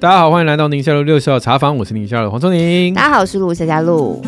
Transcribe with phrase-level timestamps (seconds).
[0.00, 2.94] 大家好，欢迎来到宁夏路六十号茶坊，我是宁夏路黄聪宁。
[2.94, 4.22] 大家好，我是陆夏嘉璐。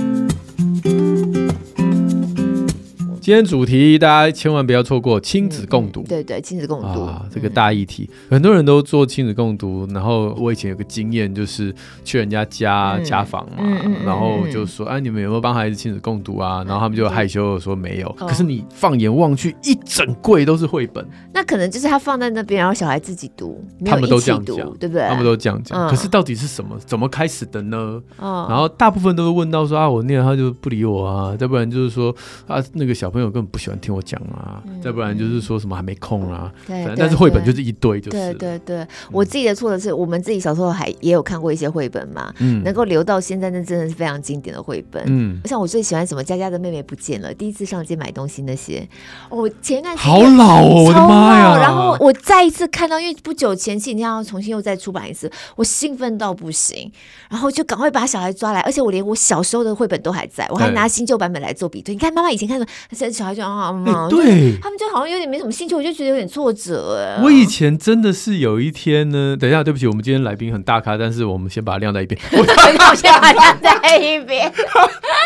[3.30, 9.86] 今天主题大家千万不要错过亲子共读，嗯、对对，亲子共读啊，这个大议题，嗯、很多人都做亲子共读。
[9.92, 11.72] 然后我以前有个经验，就是
[12.02, 13.58] 去人家家、嗯、家访嘛，
[14.04, 18.12] 然后就说：“哎、啊，你们有没有帮孩子亲子共读啊？”然后他们就害羞的说：“没有。
[18.18, 21.06] 嗯”可是你放眼望去，一整柜都是绘本。
[21.32, 25.06] 那可能就是他放在那边，然后小孩自己读，他们都这样讲，对不对？
[25.06, 25.78] 他们都这样讲。
[25.78, 26.76] 嗯、可是到底是什么？
[26.84, 28.02] 怎么开始的呢？
[28.18, 32.12] 嗯、然后大部分都是问到说：“啊，我念他就不理我啊。”要不然就是说
[32.48, 36.52] ：“啊，那个小朋友根本不喜欢听我。”讲啊，再不然就是说什么还没空啊。
[36.66, 38.86] 对，但是绘本就是一堆，就是对对对。
[39.12, 45.04] 我自己的错的是，我们自己小时候还也有看过一些绘本嘛，嗯，能够留到现在，那真的是非常经典的绘本。
[45.06, 48.88] 嗯，像我最喜欢什么，佳佳的妹妹不见了，第一次上街买东西那些，
[49.28, 51.56] 我前一段时间好老哦，我的妈呀！
[51.58, 56.90] 然后我再一次看到，因为不久前几天要重新又再出版一次，我兴奋到不行，
[57.28, 61.94] 然后就赶快把小孩抓来，而且我连我小时候的绘本都还在，我还拿新旧版本来做比对。
[61.94, 62.66] 你看妈妈以前看的，
[63.00, 63.72] 现在小孩就啊，
[64.10, 64.58] 对。
[64.60, 67.18] 他们就好像有点没什么兴趣，我就觉得有点挫折哎。
[67.22, 72.20] 我以前真的是有一天呢，等一下，对不起，我们今天来宾很大咖，但是我们先把它晾在一边。
[72.36, 72.44] 我
[72.94, 74.52] 先把它晾在一边，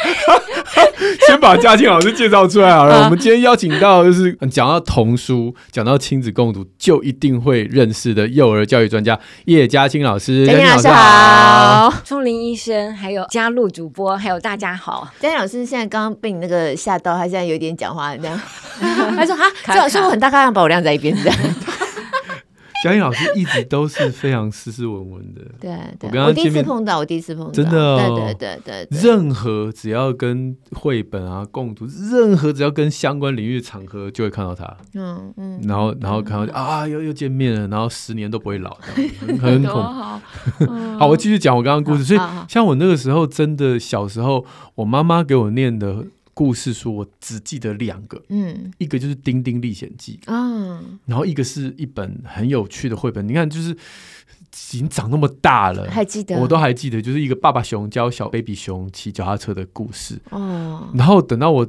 [1.27, 3.05] 先把嘉庆老师介绍出来好了。
[3.05, 10.47] 我们今天邀请到就是讲到童书、讲到亲子共读，就一定会认识的幼儿教育专家叶嘉青老师。
[10.47, 15.09] 嘉庆老师好，瑽宁医生，还有嘉璐主播，还有大家好。
[15.21, 18.41] 嘉庆老师现在刚刚被你那个吓到，他现在有点讲话这样。
[19.17, 21.39] 他说：“哈，这老师我很大概，让把我晾在一边，这样。”
[22.85, 25.41] 嘉庆老师一直都是非常斯斯文文的。
[25.59, 25.71] 对，
[26.03, 28.15] 我跟他第一次碰到，我第一次碰到，真的哦。
[28.15, 34.77] 对对对对，任何只要跟绘本啊共读，任何只要跟相关领域的场合，就会看到他。
[34.93, 35.59] 嗯嗯。
[35.63, 38.77] 然后然后看到啊，又又见面了，然后十年都不会老，
[39.41, 39.83] 很恐。
[39.83, 40.21] 好，
[40.99, 42.05] 好，我继续讲我刚刚故事。
[42.05, 44.45] 所以像我那个时候，真的小时候，
[44.75, 46.05] 我妈妈给我念的。
[46.35, 53.27] 故事书我只记得两个，嗯，一个就是《丁丁历险记》啊，然后一个是一本很有趣的绘本。
[53.27, 53.77] 你看，就是已
[54.53, 60.21] 经长那么大了，还记得，我都还记得，就是一个爸爸熊教小 baby 熊骑脚踏车的故事。
[60.31, 61.67] 哦，然后等到我。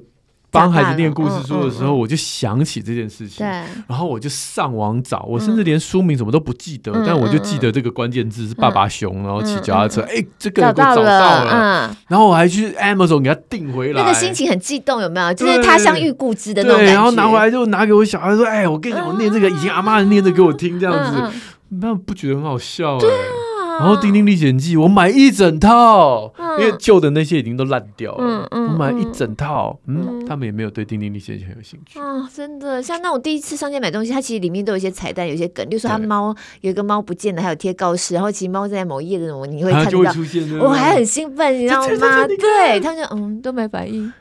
[0.56, 3.46] 帮孩子念故事书的时候，我就想起这件事情，
[3.88, 15.34] 然后我就上网找，我甚至连书名什么都不记得，但我就记得这个关键字是爸爸熊，然后骑脚踏车，哎，这个我找到了，然后我还去 Amazon 给他订回来，那个心情很激动，有没有？
[15.34, 16.94] 就是他乡遇故知的那种感觉。
[16.94, 21.38] 然后拿回来就拿给我小孩说，哎，我跟你讲，我念这个以前阿妈念的给我听，这样子，
[21.82, 22.98] 那不觉得很好笑？
[22.98, 23.35] 哎。
[23.80, 28.48] 然后《丁丁历险记》，我买一整套，因为旧的那些已经都烂掉了。
[28.52, 32.30] 我买一整套，嗯，他们也没有对《丁丁历险记》很有兴趣啊。
[32.34, 40.14] 真的，像那种第一次上街买东西，它其实里面都有一些彩蛋，有些梗，比如说它猫有一个猫不见了，还有贴告示，然后其实猫在某一页的什么，你会看到，
[40.62, 42.28] 我还很兴奋，你知道吗？
[42.40, 44.12] 对，他们就嗯都没反应。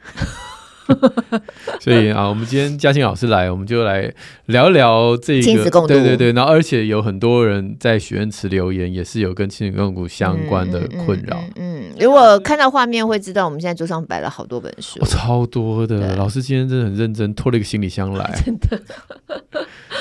[1.81, 4.13] 所以啊，我们今天嘉庆老师来，我们就来
[4.47, 5.87] 聊聊这个亲子共。
[5.87, 11.39] 对对对，然后而且有很多人在许愿池留言，也是有跟亲子共读相关的困扰。
[11.57, 16.17] 嗯，嗯，嗯，如果看到画面会知道，我们现在桌上摆了好多本书，哦、超多的。
[16.17, 18.43] 老师今天真的很认真，拖了一个行李箱来。
[18.45, 18.81] 真的。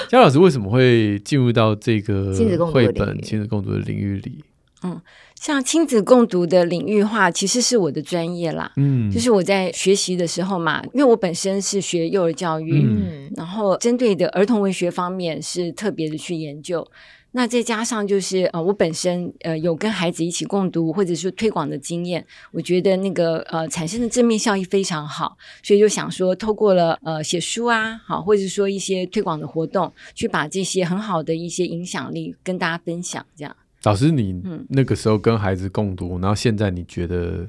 [0.10, 2.34] 嘉老师为什么会进入到这个
[2.72, 4.44] 绘本亲子共读的领域里？
[4.84, 5.02] 嗯。
[5.36, 8.72] 像亲子共读的领域化，其实是我的专业啦。
[8.78, 16.88] 嗯，就是我在学习的时候嘛，因为我本身是学幼儿教育，嗯，然后针对的儿童文学方面是特别的去研究。
[17.36, 33.54] 那再加上就是呃，我本身呃有跟孩子一起共读或者是推广的经验，我觉得那个呃产生的正面效益非常好，所以就想说，透过了呃写书啊，好，或者说一些推广的活动，去把这些很好的一些影响力跟大家分享，这样。
[33.84, 37.48] 老师，你那个时候跟孩子共读，嗯、然后现在你觉得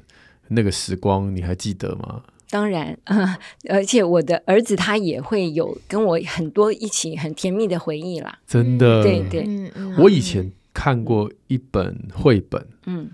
[0.49, 2.21] 那个时光你还记得吗？
[2.49, 3.37] 当然，呃，
[3.69, 8.37] 而且我的儿子他也会有跟我很多一起很甜蜜的回忆啦。
[8.45, 13.09] 真的，对对，我以前看过一本绘本，嗯，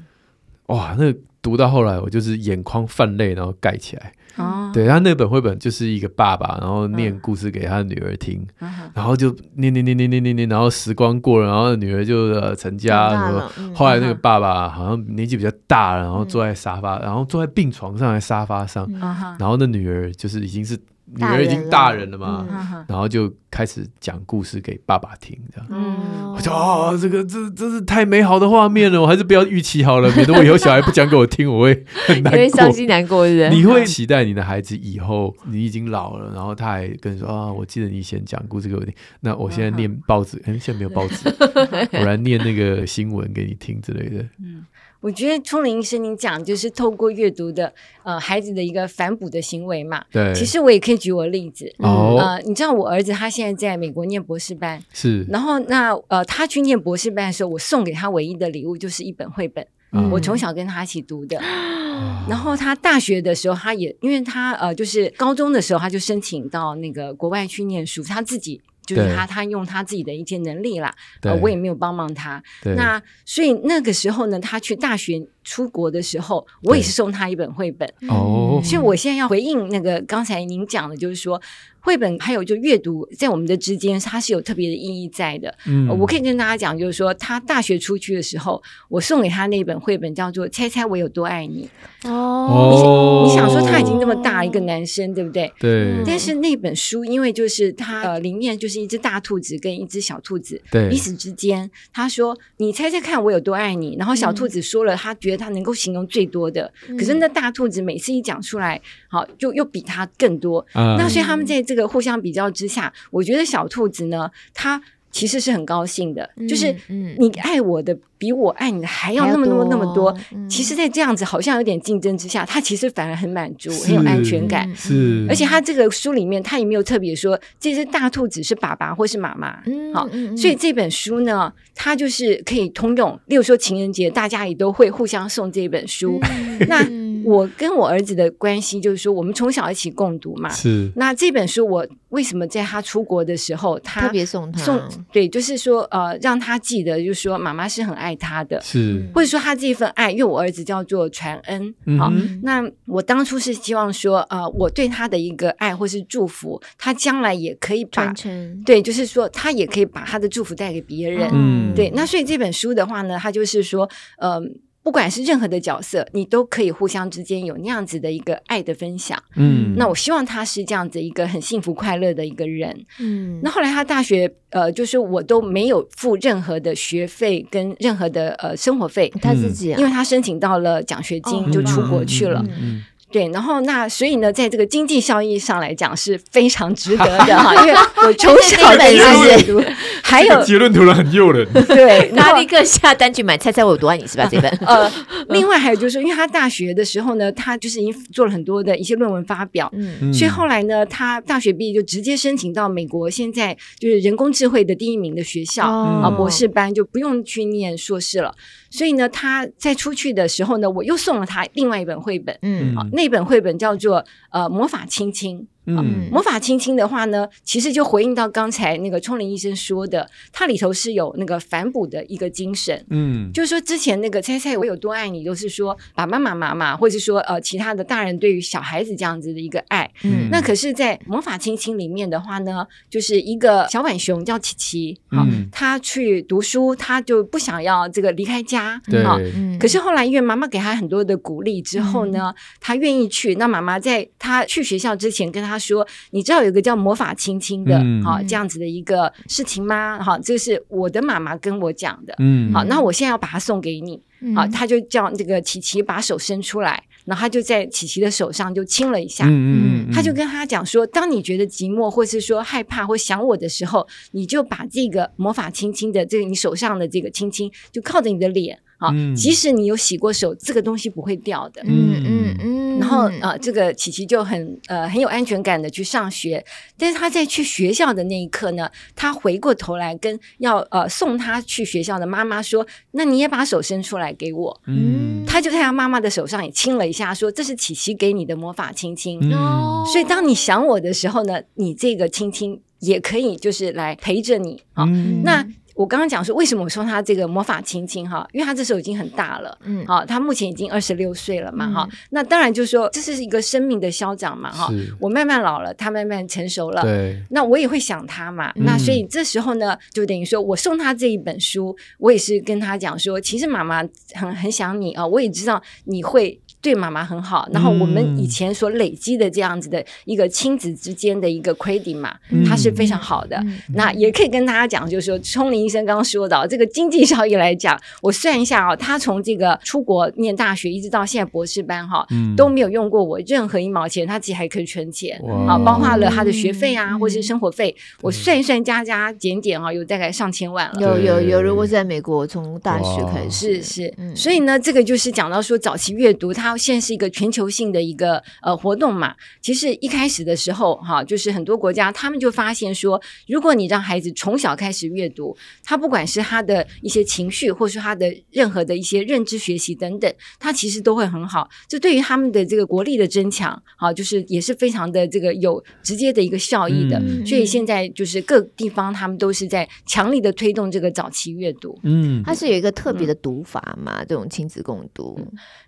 [0.67, 4.13] 哇，那读到后来我就是眼眶泛泪，然后盖起来。
[4.37, 13.51] 哦，对，他那本绘本就是一个爸爸，然后念故事给他的女儿听，嗯、然后就念念念念念念念，然后时光过了，然后女儿就呃成家了。
[13.57, 19.01] 嗯、后来那个爸爸好像年纪比较大了，然后坐在沙发，嗯、然后坐在病床上，在沙发上，嗯、
[19.39, 20.77] 然后那女儿就是已经是
[21.15, 22.47] 女儿已经大人了嘛，
[22.87, 25.67] 然后就开始讲故事给爸爸听，这样。
[25.69, 33.49] 嗯，我说啊，这个这真是太美好的画面了，我还是不要预期好了， 免得我以后小孩不讲给我听，我会很难过，伤心难过的。
[33.49, 41.29] 你会期待你的孩子以后你已经老了，然后他还跟你说啊，我记得你以前讲故事给我听，那我现在念报纸，哎，现在没有报纸，
[41.93, 44.25] 我来念那个新闻给你听之类的。
[44.39, 44.65] 嗯。
[45.01, 50.05] 我觉得聪玲医生，你讲就是透过阅读的呃孩子的一个反哺的行为嘛。
[50.11, 50.31] 对。
[50.35, 51.73] 其实我也可以举我例子。
[51.79, 52.15] 哦。
[52.19, 54.79] 呃，你知道我儿子他现在在美国念博士班。
[54.93, 55.25] 是。
[55.27, 59.65] 然后那呃他去念博士班的时候，我送给他唯一的礼物就是一本绘本。
[59.91, 60.11] 嗯。
[60.11, 61.37] 我从小跟他一起读的。
[61.39, 62.23] 嗯。
[62.29, 68.61] 然后他大学的时候，他也因为他呃就是高中的时候他就申请到那个国外去念书，他自己。
[68.95, 72.41] 就是他，他用他自己的一些能力啦，呃，我也没有帮忙他。
[72.75, 77.87] 那所以那个时候呢，他去大学出国的时候，我也是送他一本绘本。
[78.09, 81.41] 哦，所以我现在要回应那个刚才您讲的，就是说。
[81.81, 85.53] 绘本还有就阅读，在我们的之间，它是有特别的意义在的。
[85.65, 91.67] 嗯，我可以跟大家讲，就是说他大学出去的时候，我送给他那本绘本叫做《猜猜我有多爱你》。
[92.09, 95.51] 哦，你想说他已经那么大一个男生，对不对？
[95.59, 96.03] 对。
[96.05, 108.79] 但是那本书，因为就是他呃，里面就是一只大兔子跟一只小兔子，对，彼此之间，他说：“你猜猜看，我有多爱你。”然后小兔子说了，他觉得他能够形容最多的，可是那大兔子每次一讲出来，
[109.09, 110.63] 好，就又比他更多。
[110.73, 111.59] 那所以他们在。
[111.71, 116.75] 这个互相比较之下，我觉得小兔子呢，它其实是很高兴的，嗯、就是
[117.17, 117.97] 你爱我的。
[118.21, 120.15] 比我爱你的还要那么那么那么多，
[120.47, 124.71] 其实，在这样子好像有点竞争之下，它其实反而很满足，很有安全感。
[124.75, 129.63] 是，而且它这个书里面，它也没有特别说这只大兔子是爸爸或是妈妈。
[129.65, 130.07] 嗯，好，
[130.37, 133.19] 所以这本书呢，它就是可以通用。
[133.25, 136.19] 例如说情人节，大家也都会互相送这本书。
[136.67, 136.87] 那
[137.25, 140.47] 我跟我儿子的关系就是说，我们从小一起共读嘛。
[140.49, 140.91] 是。
[140.95, 144.79] 那这本书我为什么在他出国的时候，他特别送他送？
[145.11, 148.15] 对，就是说呃，让他记得，就是说妈妈是很爱。
[148.21, 152.11] 他的是，或者说他这一份爱，因为我儿子叫做传恩，嗯、好，
[152.43, 164.43] 那我当初是希望说，呃，我对他的一个爱或是祝福，他将来也可以传承，对，就是说他也可以把他的祝福带给别人，嗯，对，那所以这本书的话呢，他就是说，嗯、呃。
[164.83, 169.21] 不管是任何的角色，你都可以互相之间有那样子的一个爱的分享。
[169.35, 172.85] 嗯，那我希望他是这样子一个很幸福快乐的一个人。
[172.99, 182.41] 嗯，那后来他大学呃，就是我都没有付任何的学费跟任何的呃生活费，他自己、啊，因为他申请到了奖学金，哦、就出国去了。
[182.41, 187.73] 嗯嗯嗯对，然后那所以呢，在这个经济效益上来讲是非常值得的哈，因为
[188.05, 189.61] 我 从小就阅读，
[190.01, 194.27] 还有结论突然很诱人， 对，那立刻下单去买，猜猜我有多爱你是吧？
[194.31, 194.89] 这本呃，
[195.29, 208.33] 另外还有就是说，因为他大学的时候呢，他就是已经做了很多的一些论文发表，嗯，所以后来呢，他大学毕业就直接申请到美国现在就是人工智慧的第一名的学校啊，博士班就不用去念硕士了。
[208.71, 215.39] 所以呢，他在出去的时候呢，我又送了他另外一本绘本，嗯，哦，那本绘本叫做呃《魔法亲亲》。
[215.67, 222.83] 嗯，魔法亲亲的话呢，其实就回应到刚才那个聪玲医生说的，它里头是有那个反哺的一个精神。
[222.89, 229.87] 嗯，就是说之前那个猜猜我有多爱你，都是说爸爸妈妈嘛，或者说呃其他的大人对于小孩子这样子的一个爱。
[230.03, 238.81] 嗯，那可是，在魔法亲亲里面的话呢，就是一个小浣熊叫琪琪，好，他去读书，他就不想要这个离开家。
[238.89, 239.03] 对，
[239.35, 243.35] 嗯可是后来因为妈妈给他很多的鼓励之后呢，他愿意去。
[243.35, 245.51] 那妈妈在他去学校之前跟他。
[245.61, 250.01] 他说：“你知道有一个叫魔法亲亲的，嗯、好这样子的一个事情吗？
[250.01, 252.15] 好，这是我的妈妈跟我讲的。
[252.17, 254.01] 嗯，好，那我现在要把它送给你。
[254.21, 259.25] 嗯、好，他就叫这个琪琪把手伸出来，然后他就在琪琪的手上就亲了一下。
[259.27, 271.61] 嗯嗯，他就跟他讲说：当你觉得寂寞，或是说害怕或想我的时候，你就把这个魔法亲亲的这个你手上的这个亲亲，就靠着你的脸。”啊，即使你有洗过手，这个东西不会掉的。
[271.65, 272.79] 嗯嗯嗯。
[272.79, 276.43] 然后啊，这个琪琪就很呃很有安全感的去上学。
[276.75, 285.23] 但是他在去学校的那一刻呢，他回过头来跟要呃送他去学校的妈妈说：“那你也把手伸出来给我。”嗯。
[285.27, 289.85] 他就在他妈妈的手上也亲了一下，说：“这是琪琪给你的魔法亲亲。”哦。
[289.91, 294.85] 所以当你想我的时候呢，你这个亲亲也可以就是来陪着你啊。
[295.23, 295.47] 那。
[295.75, 298.27] 我刚刚讲说，为什么我说他这个魔法亲亲哈？
[298.33, 313.81] 因为他这时候已经很大了，嗯，好，他目前已经二十六岁了嘛，哈、嗯，那当然就是说，这是一个生命的消长嘛，哈是，我慢慢老了，他慢慢成熟了，对，那我也会想他嘛，嗯、那所以这时候呢，就等于说我送他这一本书，我也是跟他讲说，其实妈妈
[314.13, 316.39] 很很想你啊，我也知道你会。
[316.61, 323.35] 对妈妈很好，然后我们以前所累积的这样子的一个亲子之间的一个 credit 嘛，嗯、它是非常好的。
[323.37, 340.79] 嗯、那也可以跟大家讲，就是说，聪林医生刚刚说到这个经济效益来讲，我算一下啊、哦，他从这个出国念大学一直到现在博士班哈、哦，嗯、都没有用过我任何一毛钱，他自己还可以存钱啊，包括了他的学费啊，嗯、或是生活费，我算一算加加减减啊，有大概上千万了。
[340.79, 349.15] 有有有，如果是在美国从大学开始，是是，嗯、所以呢，这个就是讲到说早期阅读，它现在是一个全球性的一个呃活动嘛。
[349.41, 361.49] 其实一开始的时候哈，就是很多国家他们就发现说，如果你让孩子从小开始阅读，他不管是他的一些情绪，或是他的任何的一些认知学习等等，他其实都会很好。
[361.67, 366.97] 这对于他们的这个国力的增强，哈，就是也是非常的这个有直接的一个效益的。
[366.99, 371.77] 嗯、所以现在就是各地方他们都是在强力的推动这个早期阅读。
[371.83, 375.19] 嗯，它是有一个特别的读法嘛，嗯、这种亲子共读。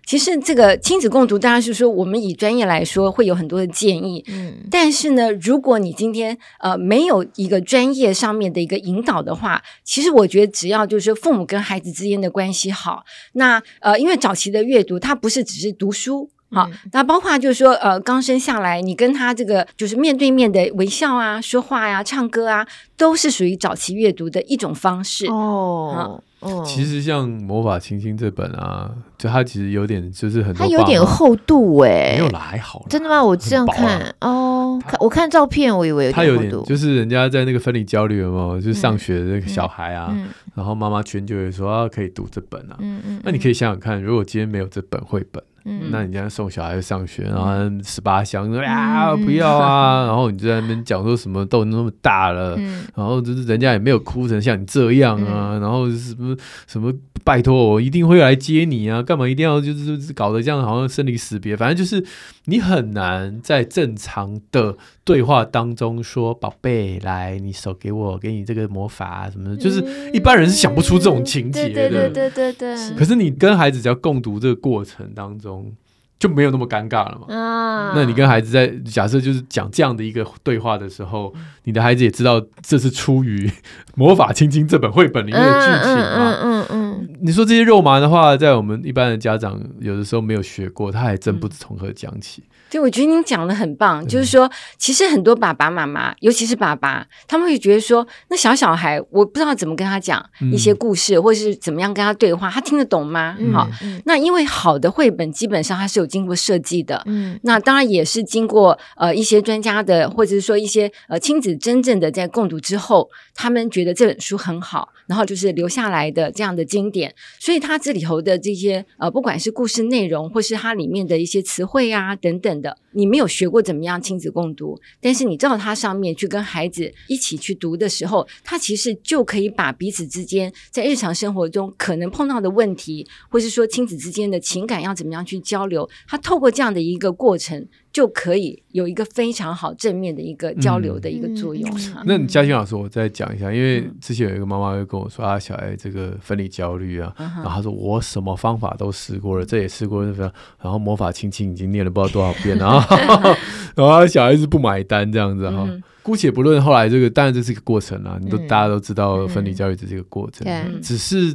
[0.06, 4.24] 其实这个亲子共读当然是说，我们以专业来说会有很多的建议。
[4.28, 16.30] 嗯，但是呢，如果你今天呃没有一个专业上面的一个引导的话，其实我觉得只要就是父母跟孩子之间的关系好，那呃，因为早期的阅读它不是只是读书。
[16.50, 22.64] 好，那包括就是说，呃，刚生下来，你跟他这个就是面对面的微笑啊、说话呀、啊、唱歌啊，
[22.96, 26.22] 都是属于早期阅读的一种方式哦。
[26.44, 32.84] 哦，其实像《魔法亲亲》这本啊，就它其实有点就是很，它有点厚度哎，没有啦，还好。
[32.88, 33.24] 真的吗？
[33.24, 38.60] 我这样看哦，看我看照片，我以为有它有点，就是人家在那个分离焦虑有没有？
[38.60, 40.14] 就是上学的那个小孩啊，
[40.54, 42.76] 然后妈妈圈就会说啊，可以读这本啊。
[42.78, 43.20] 嗯嗯。
[43.24, 45.42] 那你可以想想看，如果今天没有这本绘本。
[45.66, 52.54] 嗯，那你这样送小孩上学，然后十八箱说呀不要啊， 然后你就在那边讲说什么都那么大了，
[52.94, 56.33] 然后就是人家也没有哭成像你这样啊，然后什么
[56.66, 62.04] 什么拜托我一定会来接你啊，干嘛一定要就是搞得这样好像生离死别，反正就是
[62.46, 72.96] 你很难在正常的对话当中说宝贝来，你手给我，给你这个魔法什么的，就是一般人是想不出这种情节的，对对对对对。
[72.96, 75.72] 可是你跟孩子只要共读这个过程当中。
[76.18, 77.34] 就没有那么尴尬了嘛？
[77.34, 83.46] 啊，那你跟孩子在假设就是讲这样的一个对话的时候，你的孩子也知道这是出于
[83.94, 86.32] 《魔法亲亲》这本绘本里面的剧情嘛。
[86.32, 87.08] 嗯嗯嗯。
[87.20, 92.42] 你说这些肉麻的话，在我们一般的家长有的时候没有学过，他还真不知从何讲起。
[92.74, 100.20] 对，我觉得您讲的很棒，就是说，其实很多爸爸妈妈，尤其是爸爸，他们会觉得说，那小小孩，我不知道怎么跟他讲
[100.52, 103.38] 一些故事，或者是怎么样跟他对话，他听得懂吗？
[103.52, 103.70] 好，
[104.06, 122.63] 那因为好的绘本基本上它是有经过设计的，嗯，那当然也是经过呃一些专家的，或者是说一些呃亲子真正的在共读之后，他们觉得这本书很好，然后就是留下来的这样的经典，所以它这里头的这些呃，不管是故事内容，或是它里面的一些词汇啊等等。
[122.92, 137.66] 你没有学过怎么样亲子共读，但是你照它上面去跟孩子一起去读的时候，它其实就可以把彼此之间在日常生活中可能碰到的问题，或是说亲子之间的情感要怎么样去交流，他透过这样的一个过程。
[137.94, 141.70] 就可以有一个非常好正面的一个交流的一个作用。
[141.70, 141.94] 嗯。
[141.98, 150.32] 嗯、那嘉欣老师，我再讲一下，因为之前有一个妈妈会跟我说啊，小孩这个分离焦虑啊，嗯、然后她说我什么方法都试过了，这也试过，然
[150.64, 152.84] 后魔法亲亲已经念了不知道多少遍了，
[153.76, 155.64] 然后小孩子不买单这样子哈。
[155.68, 161.32] 嗯、姑且不论后来这个，当然这是一个过程啊，你都大家都知道分离焦虑这是一个过程，嗯、只是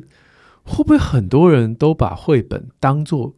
[0.64, 3.34] 会不会很多人都把绘本当做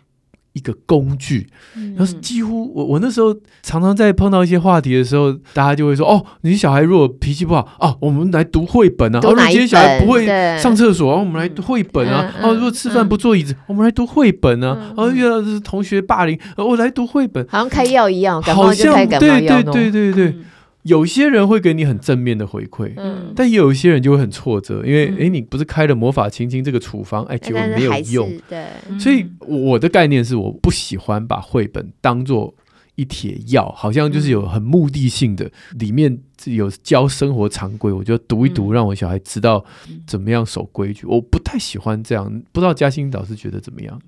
[0.54, 1.48] 一个工具，
[1.96, 9.20] 然后几乎我我那时候常常在碰到一些话题的时候，大家就会说：“哦，你小孩如果脾气不好哦，我们来读绘本啊。
[9.20, 10.26] 哦，如果今天小孩不会
[10.58, 12.34] 上厕所，我们来读绘本啊。
[12.42, 14.94] 哦，如果吃饭不坐椅子，我们来读绘本啊。
[14.98, 20.36] 哦，遇到是同学霸凌，我来读绘本，好像开药一样，好像对对对对对。”
[20.84, 28.66] 有些人会给你很正面的回馈，嗯，但也有一些人就会很挫折，因为哎，你不是开了魔法亲亲这个处方，哎，结果没有用，对，
[29.00, 32.54] 所以我的概念是，我不喜欢把绘本当做
[32.96, 39.64] 一帖药，好像就是有很目的性的，里面有教生活常规，我就读一读，让我小孩知道
[40.08, 44.02] 怎么样守规矩，我不太喜欢这样，不知道嘉欣老师觉得怎么样？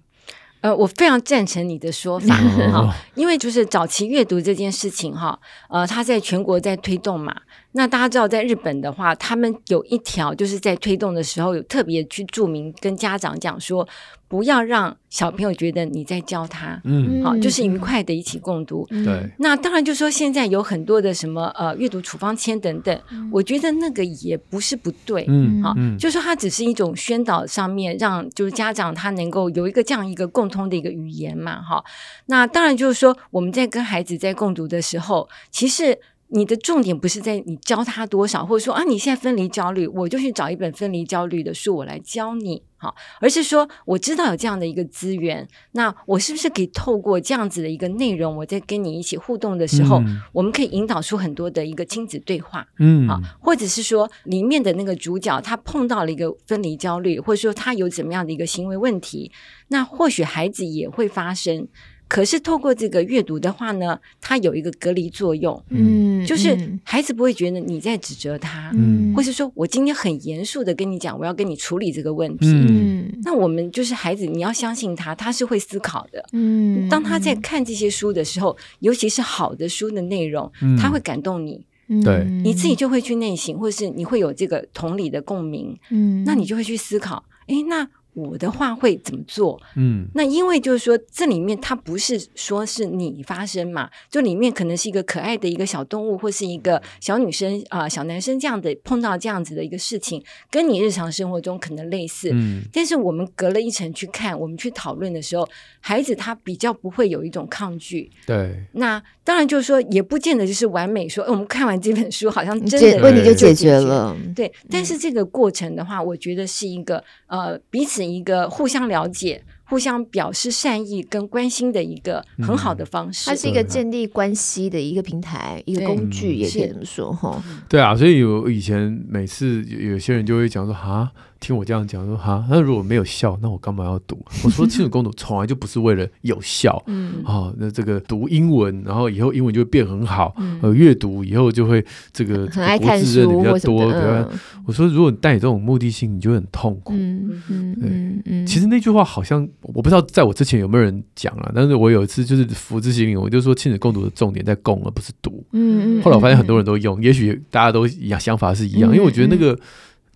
[0.64, 2.34] 呃，我非常赞成你的说法
[2.72, 7.36] 哈，因为就是早期阅读这件事情哈，呃，它在全国在推动嘛。
[7.74, 13.88] 那大家知道，在日本的话，他们有一条就是在推动的时候有特别去注明，跟家长讲说，
[14.28, 18.86] 不要让小朋友觉得你在教他，嗯，好，就是愉快的一起共读。
[18.90, 31.84] 对、嗯，那当然就说现在有很多的什么呃阅读处方签等等，嗯、我觉得那个也不是不对，嗯，好，嗯、就说它只是一种宣导上面让就是家长他能够有一个这样一个共通的一个语言嘛，哈。
[32.28, 35.98] 那当然就是说我们在跟孩子在共读的时候，其实。
[36.34, 59.32] 你的重点不是在你教他多少，或者说啊，你现在分离焦虑，我就去找一本分离焦虑的书，我来教你，好，而是说我知道有这样的一个资源，那我是不是可以透过这样子的一个内容，我在跟你一起互动的时候，嗯、我们可以引导出很多的一个亲子对话，嗯，好，或者是说里面的那个主角他碰到了一个分离焦虑，或者说他有怎么样的一个行为问题，
[59.68, 61.68] 那或许孩子也会发生。
[62.14, 81.66] 可是透过这个阅读的话呢，它有一个隔离作用，嗯，就是孩子不会觉得你在指责他，嗯，或是说我今天很严肃的跟你讲，我要跟你处理这个问题，嗯，那我们就是孩子，你要相信他，他是会思考的，嗯，当他在看这些书的时候，尤其是好的书的内容，嗯，他会感动你，
[82.04, 87.90] 对，你自己就会去内省，或者是你会有这个同理的共鸣，嗯，那你就会去思考，诶，那。
[88.14, 89.62] 我的话会怎么做？
[89.76, 102.30] 嗯，那因为就是说，这里面它不是说是你发生嘛，就里面可能是一个可爱的一个小动物，或是一个小女生啊、呃、小男生这样的碰到这样子的一个事情，跟你日常生活中可能类似。
[102.34, 105.48] 嗯，但是我们隔了一层去看，我们去讨论的时候，
[105.80, 108.12] 孩子他比较不会有一种抗拒。
[108.26, 114.16] 对，那当然就是说，也不见得就是完美说，说、呃、我们看完这本书好像真的问题就解决了。
[114.36, 118.04] 对，但是这个过程的话，我觉得是一个呃彼此。
[118.04, 123.30] 一个互相了解、互相表示善意跟关心的一个很好的方式。
[123.30, 127.42] 它是一个建立关系的一个平台、一个工具，也可以这么说哈。
[127.70, 131.10] 对啊，所以有以前每次有些人就会讲说啊。
[131.44, 134.18] 听我这样讲说哈，那如果没有效，那我干嘛要读？
[134.46, 143.92] 我说亲子共读从来就不是为了有效，嗯，啊，那这个读英文，然后以后英文就会变很好，呃，阅读以后就会这个很爱看书比较多。
[143.92, 144.26] 对
[144.66, 146.94] 我说，如果你带有这种目的性，你就会很痛苦。
[146.96, 155.44] 嗯嗯嗯，其实那句话好像我不知道在我之前有没有人讲了，但是我有一次就是福字心灵，我就说亲子共读的重点在共而不是读。
[155.52, 156.02] 嗯嗯。
[156.02, 159.60] 后来我发现很多人都用，也许大家都一样想法是一样，因为我觉得那个。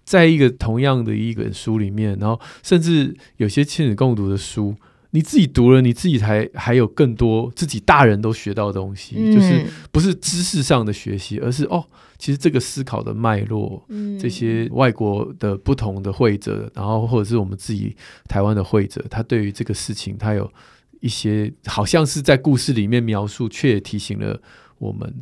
[0.07, 4.73] 在一个同样的一本书里面，然后甚至有些亲子共读的书，
[5.11, 11.85] 你自己读了，你自己才还有更多自己大人都学到的东西，嗯、就是不是知识上的学习，而是哦，
[12.17, 17.93] 其实这个思考的脉络，嗯、这些外国的不同的会者，然后或者是我们自己
[18.29, 20.49] 台湾的会者，他对于这个事情，他有
[21.01, 24.41] 一些好像是在故事里面描述，却也提醒了
[24.77, 25.13] 我们。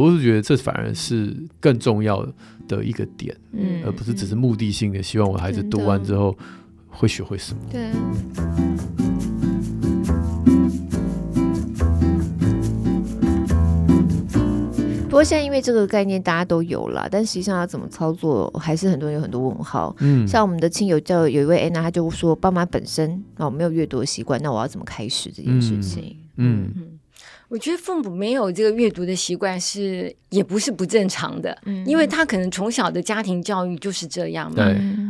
[0.00, 2.26] 我是觉得这反而是更重要
[2.66, 6.34] 的一个点，嗯，而不是只是目的性的，希望我孩子读完之后
[6.88, 7.60] 会学会什么。
[7.70, 7.90] 对。
[15.04, 19.94] 不过现在因为这个概念大家都有了，但实际上要怎么操作，还是很多人有很多问号。
[20.00, 26.72] 嗯，像我们的亲友叫有一位安娜，她就说：“爸妈本身哦没有阅读的习惯，那我要怎么开始这件事情？”嗯。
[26.74, 26.91] 嗯
[27.52, 34.64] 我觉得父母没有这个阅读的习惯是也不是不正常的，嗯，因为他可能从小的家庭教育就是这样嘛。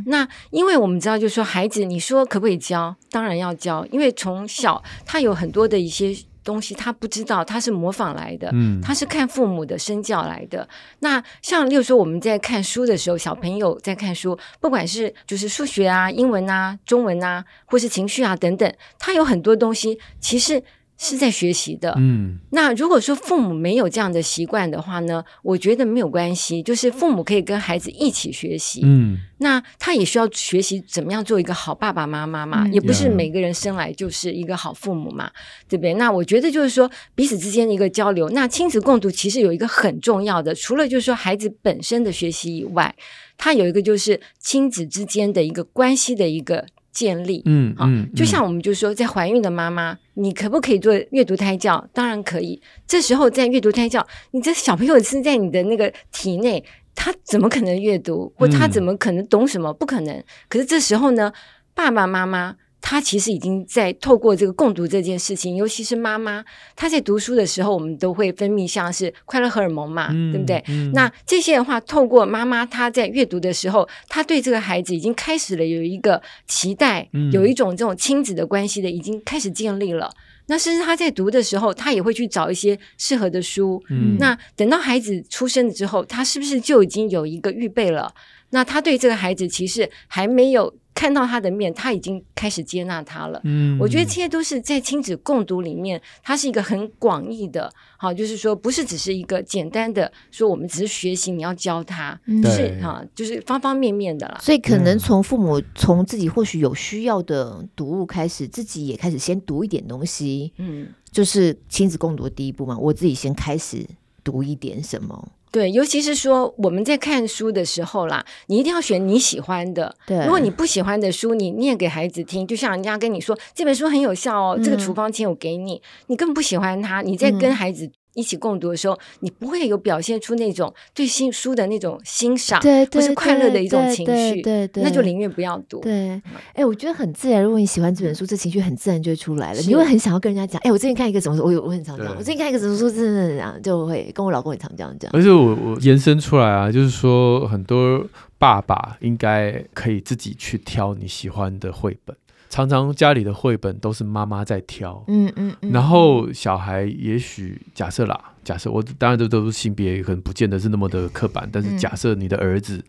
[0.06, 2.96] 那因为我们知道，就是说孩子，你说可不可以教？
[3.12, 10.68] 当然要教，因为从小他有很多的一些东西他不知道，他是模仿来的，嗯，他是看父母的身教来的。
[10.98, 20.60] 那像例如说我们在看书的时候，小朋友在看书，不管是就是数学啊、英文啊、中文啊，或是情绪啊等等，他有很多东西其实。
[21.04, 35.32] 是在学习的，嗯，那如果说父母没有这样的习惯的话呢，我觉得没有关系，就是父母可以跟孩子一起学习，嗯，那他也需要学习怎么样做一个好爸爸妈妈嘛，嗯，也不是每个人生来就是一个好父母嘛，嗯，
[35.70, 35.94] 对不对？
[35.94, 42.94] 那我觉得就是说彼此之间的一个交流，那亲子共读其实有一个很重要的，除了就是说孩子本身的学习以外，
[43.36, 46.64] 他有一个就是亲子之间的一个关系的一个。
[46.92, 51.84] 建立，嗯，好，就像我们就说，在怀孕的妈妈，你可不可以做阅读胎教？
[51.92, 52.60] 当然可以。
[52.86, 56.62] 这时候在阅读胎教，你这小朋友是在你的那个体内，
[56.94, 59.72] 他怎么可能阅读，或他怎么可能懂什么？
[59.72, 60.22] 不可能。
[60.48, 61.32] 可是这时候呢，
[61.74, 62.56] 爸爸妈妈。
[62.82, 70.62] 他其实已经在透过这个共读这件事情，尤其是妈妈，她在读书的时候，我们都会分泌像是快乐荷尔蒙嘛，嗯、对不对？
[70.68, 80.10] 嗯、那这些的话，透过妈妈她在阅读的时候，她对这个孩子已经开始了有一个期待，嗯、有一种这种亲子的关系的已经开始建立了。
[80.46, 83.80] 那甚至他在读的时候，他也会去找一些适合的书。
[83.90, 88.12] 嗯，那等到孩子出生了之后，他是不是就已经有一个预备了？
[88.50, 93.40] 那他对这个孩子其实还没有看到他的面，他已经开始接纳他了。
[93.44, 104.38] 嗯，我觉得这些都是在亲子共读里面，它是一个很广义的，好，就是说不是只是一个简单的说我们只是学习，你要教他，嗯、是哈，就是方方面面的啦。
[104.40, 112.76] 所以可能从父母从自己或许有需要的读物开始，自己也开始先读一点东西，嗯，就是亲子共读的第一步嘛。
[112.78, 113.86] 我自己先开始
[114.22, 115.32] 读一点什么。
[115.52, 119.94] 对，尤其是说我们在看书的时候啦，你一定要选你喜欢的。
[120.06, 127.92] 对，如果你不喜欢的书，你念给孩子听，就像人家跟你说这本书很有效哦，嗯、这个处方签我给你，你根本不喜欢它，你在跟孩子、嗯。
[128.14, 135.80] 一起共读的时候，你不会有表现出那种对新书的那种欣赏，对，或是快乐的一种情绪，对对，对，对，那就宁愿不要读。
[135.80, 136.22] 对，哎、
[136.56, 137.42] 欸，我觉得很自然。
[137.42, 139.60] 如果你喜欢这本书，这情绪很自然就会出来了。
[139.60, 145.10] 你会很想要跟人家讲，哎、欸，我最近看一个什么书，我有我很常讲，我最近看一个什么书，真的这样，就会跟我老公也常这样讲。
[145.14, 148.04] 而且我我延伸出来啊，就是说很多
[148.38, 152.16] 爸爸应该可以自己去挑你喜欢的绘本。
[152.52, 162.84] 常常家里的绘本都是妈妈在挑，嗯嗯，嗯，然后小孩也许假设啦，假设我当然这都是性别，可能不见得是那么的刻板，但是假设你的儿子，嗯、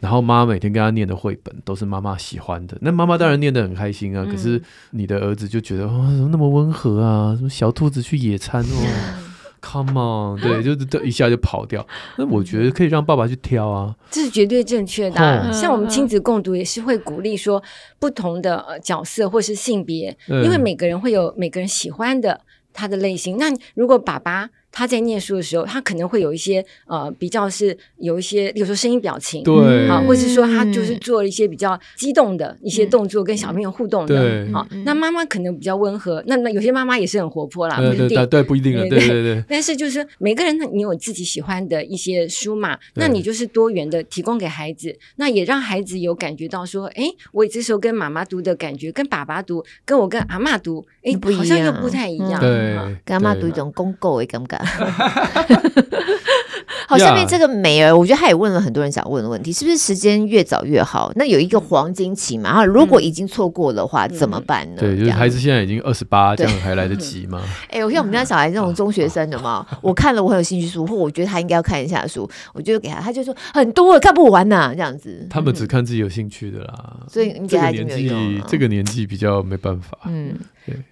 [0.00, 9.22] 然后妈妈每天跟他念的绘本都是妈妈喜欢的，那妈妈当然念得很开心啊，嗯、可是你的儿子就觉得哦，怎么那么温和啊，什么小兔子去野餐哦。
[9.66, 11.84] Come on，对，就是这一下就跑掉。
[12.16, 15.50] 那我觉得可以让爸爸去挑啊，这是绝对正确的啊。
[15.50, 17.60] 像我们亲子共读也是会鼓励说
[17.98, 22.40] 不同的角色或是性别，因为每个人会有每个人喜欢的
[22.72, 23.38] 他的类型。
[23.38, 39.42] 那如果爸爸，他在念书的时候，他可能会有一些呃比较是有一些，比如说声音表情，对，啊，或者是说他就是做了一些比较激动的一些动作，跟小朋友互动的，对，好，那妈妈可能比较温和，那那有些妈妈也是很活泼啦，不一定，对，不一定，对对对。
[39.48, 54.65] 但是就是每个人你有自己喜欢的一些书嘛，那你就是多元的提供给孩子，那也让孩子有感觉到说，哎，我这时候跟妈妈读的感觉，跟爸爸读，跟我跟阿嬷读，哎，好像又不太一样，对，跟阿妈读一种公告的感觉。
[56.88, 61.10] 好，下面这个美儿，我觉得他也问了很多人想问的问题，是不是时间越早越好？
[61.16, 62.50] 那有一个黄金期嘛？
[62.50, 64.80] 然后如果已经错过的话，怎么办呢？
[64.80, 67.42] 对，就是孩子现在已经二十八，这样还来得及吗？
[67.70, 75.26] 哎，我像我们家小孩这种中学生的嘛， 我看了我很有兴趣书，或我觉得他应该要看一下书，我就给他，他就说很多看不完呐，这样子。
[75.28, 79.98] 他们只看自己有兴趣的啦，所以你给他年纪这个年纪比较没办法。
[80.06, 80.34] 嗯。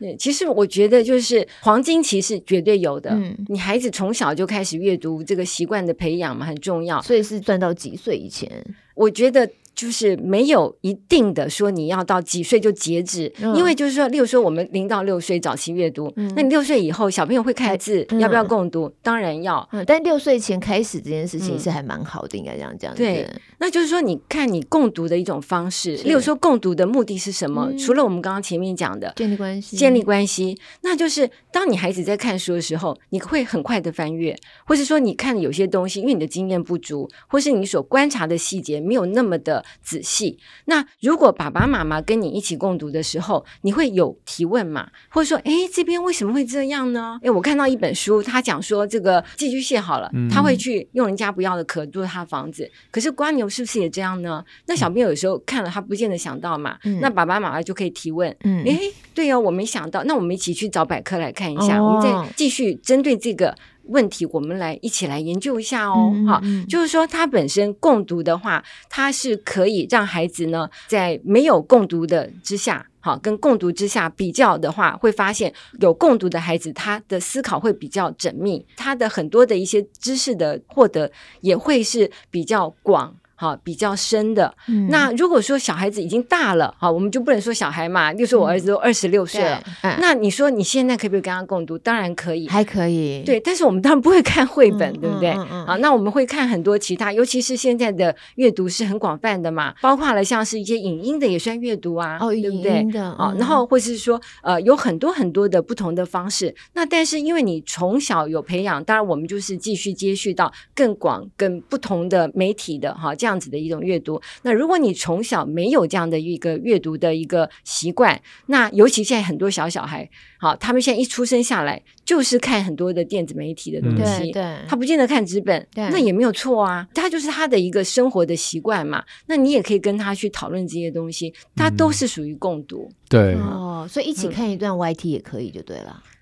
[0.01, 3.11] 对，其实我觉得就是黄金期是绝对有的。
[3.11, 7.01] 嗯，你孩子从小就开始阅读，这个习惯的培养嘛，很重要。
[7.03, 8.51] 所以是赚到几岁以前？
[8.95, 9.51] 我觉得。
[9.75, 18.93] 就是没有一定的说你要到几岁就截止，嗯、因为就是说，例如说我们零到六岁早期阅读，嗯、那你六岁以后小朋友会看字，嗯、要不要共读？
[19.03, 19.69] 当然要。
[19.73, 22.95] 嗯、但六岁前开始这件事情是还蛮好的，嗯、应该这样讲。
[22.95, 27.69] 对，那就是说，你看你共读的一种方式，例如说共读的目的是什么？
[27.71, 40.39] 嗯、除了我们刚刚前面讲的建立关系，建立关系，那就是当你孩子在看书的时候，你会很快的翻阅，或是说你看有些东西，因为你的经验不足，或是你所观察的细节没有那么的仔细。
[40.67, 44.89] 那如果爸爸妈妈跟你一起共读的时候，你会有提问吗？
[45.09, 47.19] 或者说，哎，这边为什么会这样呢？
[47.23, 52.71] 哎，我看到一本书，他讲说这个寄居蟹好了，嗯、他会去用人家不要的壳做他的房子。
[52.91, 54.45] 可是瓜牛是不是也这样呢？
[54.67, 56.79] 那小朋友有时候看了，他不见得想到嘛。
[56.85, 58.35] 嗯、那爸爸妈妈就可以提问。
[58.45, 58.79] 嗯，哎，
[59.15, 60.03] 对哦，我没想到。
[60.05, 63.55] 那我们一起去找百科来看一下，哦、我们再继续针对这个。
[63.87, 66.13] 问题，我们来一起来研究一下哦。
[66.27, 83.15] 哈、嗯，嗯、就是说，它本身共读的话，它是可以让孩子呢，在没有共读的之下，好，跟共读之下比较的话，会发现有共读的孩子，他的思考会比较缜密，他的很多的一些知识的获得也会是比较广。
[83.45, 84.55] 好，比较深的。
[84.69, 88.11] 嗯、那如果说小孩子已经大了，好，我们就不能说小孩嘛。
[88.15, 91.77] 就说我儿子都二十六岁了，嗯、那你说你现在可不可以跟他共读？
[91.77, 93.23] 当然可以，还可以。
[93.27, 95.29] 对，但是我们当然不会看绘本，嗯、对不对？
[95.67, 102.79] 啊，那我们会看很多其他，尤其是现在的阅读是很广泛的嘛，包括了像是一些影音的也算阅读啊，哦、对不对？
[102.99, 106.55] 啊、嗯，然后或是说呃，有很多很多的不同的方式。
[106.73, 113.15] 那但是因为你从小有培养，当然我们就是继续接续到更广、更不同的媒体的哈。
[113.15, 129.03] 这样子的一种阅读，那如果你从小没有这样的一个阅读的一个习惯，那尤其现在很多小小孩，好，他们现在一出生下来就是看很多的电子媒体的东西，对，他不见得看纸本，那也没有错啊，他就是他的一个生活的习惯嘛。
[129.27, 133.35] 那你也可以跟他去讨论这些东西，他都是属于共读，对。
[133.35, 136.03] 哦，所以一起看一段 YT 也可以，就对了。
[136.05, 136.14] 嗯，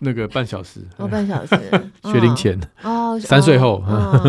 [0.00, 1.56] 那个半小时，哦，半小时，
[2.04, 2.58] 学龄前。
[2.82, 3.82] 哦，三岁后，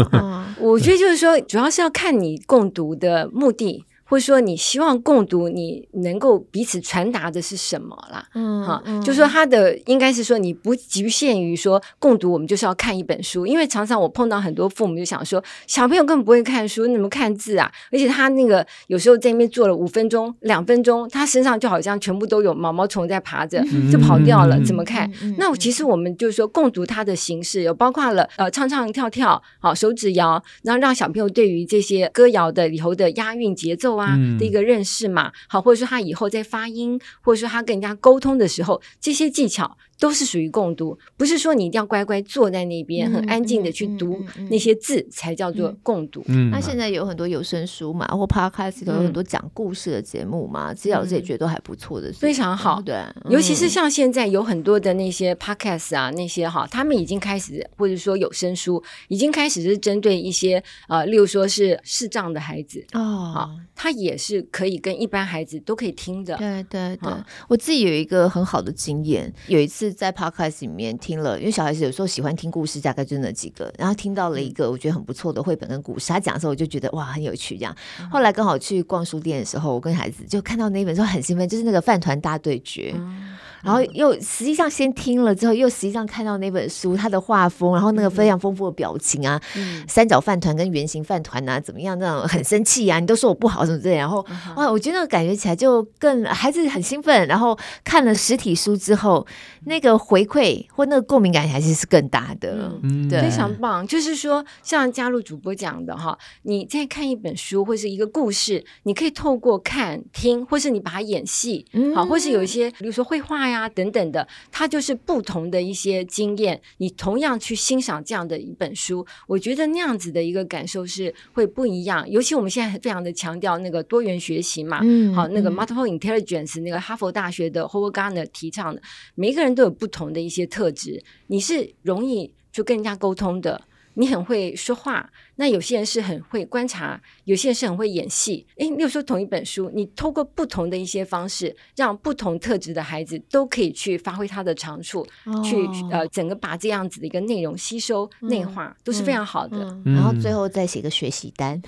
[0.60, 3.84] 我觉得就是说，主要是要看你共读的目的。
[4.10, 8.26] 或者说你希望共读，你能够彼此传达的是什么啦？
[8.34, 17.70] 嗯，哈、嗯，就说他的应该是说你不局限于说共读，我们就是要看一本书，因为常常我碰到很多父母就想说，小朋友根本不会看书，你怎么看字啊？
[17.92, 25.12] 而且他那个有时候在那边坐了五分钟、两分钟，他身上就好像全部都有毛毛虫在爬着，就跑掉了，怎么看？
[25.22, 33.97] 嗯、那其实我们就是说共读它的形式有包括了呃唱唱跳跳，好手指摇，然后让小朋友对于这些歌谣的里头的押韵节奏。
[33.98, 39.78] 啊的一个认识嘛，好，或者说他以后在发音，或者说他跟人家沟通的时候，这些技巧。
[40.00, 46.24] 都是属于共读，不是说你一定要乖乖坐在那边，嗯、很安静的去读那些字才叫做共读。
[46.28, 52.80] 嗯，那现在有很多有声书嘛，或 podcast 都有很多讲故事的节目嘛，其实老师也觉得都还不错的，非常好。
[52.80, 52.96] 对，
[53.32, 66.38] 尤其是像现在有很多的那些 podcast 啊，那些哈，他们已经开始，或者说有声书已经开始是针对一些呃，例如说是视障的孩子哦，好，他也是可以跟一般孩子都可以听的。
[66.38, 67.12] 对对对，
[67.48, 69.88] 我自己有一个很好的经验，有一次。
[69.98, 77.76] 在 podcast 里面听了，因为小孩子有时候喜欢听故事，大概就那几个，然后听到了一个我觉得很不错的绘本跟故事，他讲的时候我就觉得哇很有趣，这样。
[78.12, 82.94] 后来刚好去逛书店的时候，我跟孩子就看到那一本书很兴奋，就是那个饭团大对决。
[82.96, 83.36] 嗯
[83.68, 92.00] 然后又实际上先听了之后，又实际上看到那本书，它的画风，然后那个非常丰富的表情啊，嗯、三角饭团跟圆形饭团啊，怎么样？
[92.00, 93.98] 那种很生气啊，你都说我不好什么之类。
[93.98, 97.28] 然后、嗯、哇，我觉得那个感觉起来就更孩子很兴奋。
[97.28, 99.28] 然后看了实体书之后，
[99.66, 102.72] 那个回馈或那个共鸣感还是是更大的。
[102.84, 103.86] 嗯，对，非常棒。
[103.88, 113.48] 就是说，像加入主播讲的哈，你在看一本书或是一个故事，你可以透过看、听，或是你把它演戏，嗯、好，或是有一些，比如说绘画。
[113.48, 116.62] 呀，等等的，它就是不同的一些经验。
[116.80, 122.08] 你同样去欣赏这样的一本书，我觉得那样子的一个感受是会不一样。
[122.10, 128.82] 尤其我们现在非常的强调那个多元学习嘛，嗯，好，那个 multiple intelligence，那个哈佛大学的 Howard Gardner 提倡的，
[129.16, 131.02] 每个人都有不同的一些特质。
[131.28, 133.62] 你是容易就跟人家沟通的。
[134.00, 138.46] 你很会说话，那有些人是很会观察，有些人是很会演戏。
[138.58, 149.58] 诶，例如说同一本书，你透过不同的一些方式，让不同特质的孩子都可以去发挥他的长处，哦、去呃整个把这样子的一个内容吸收、嗯、内化，都是非常好的。
[149.60, 151.62] 嗯嗯、然后最后再写个学习单，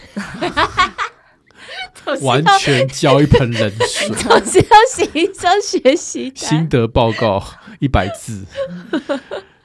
[2.22, 7.44] 完全浇一盆冷水， 总是要写一张学习，心得报告
[7.80, 8.46] 一百字。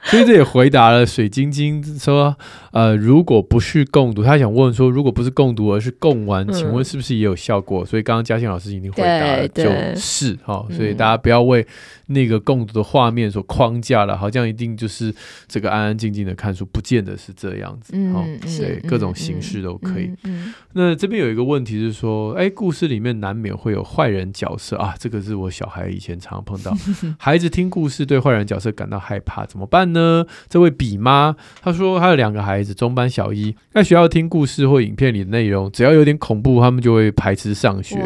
[0.05, 2.35] 所以这也回答了水晶晶说，
[2.71, 7.83] 呃，如果不是共读，他想问说，如果不是共读而是共玩，请问是不是也有效果？
[7.83, 9.63] 嗯、所以刚刚嘉欣老师已经回答了，就
[9.95, 11.65] 是哈、哦，所以大家不要为
[12.07, 15.13] 那个共读的画面所框架了，好像一定就是
[15.47, 17.93] 这个安安静静的看书，不见得是这样子。
[17.95, 20.11] 嗯，哦、对，各种形式都可以。
[20.23, 26.77] 嗯，那这边有一个问题是说，哎，故事里面难免会有坏人角色啊，这个是我小孩以前常常碰到，
[27.17, 29.94] 孩子听故事对坏人角色感到害怕，怎么办呢？
[29.95, 37.99] 呢，这位比妈她说，她有两个孩子，中班小一，在学校听故事或影片里的内容，只要有点恐怖，他们就会排斥上学。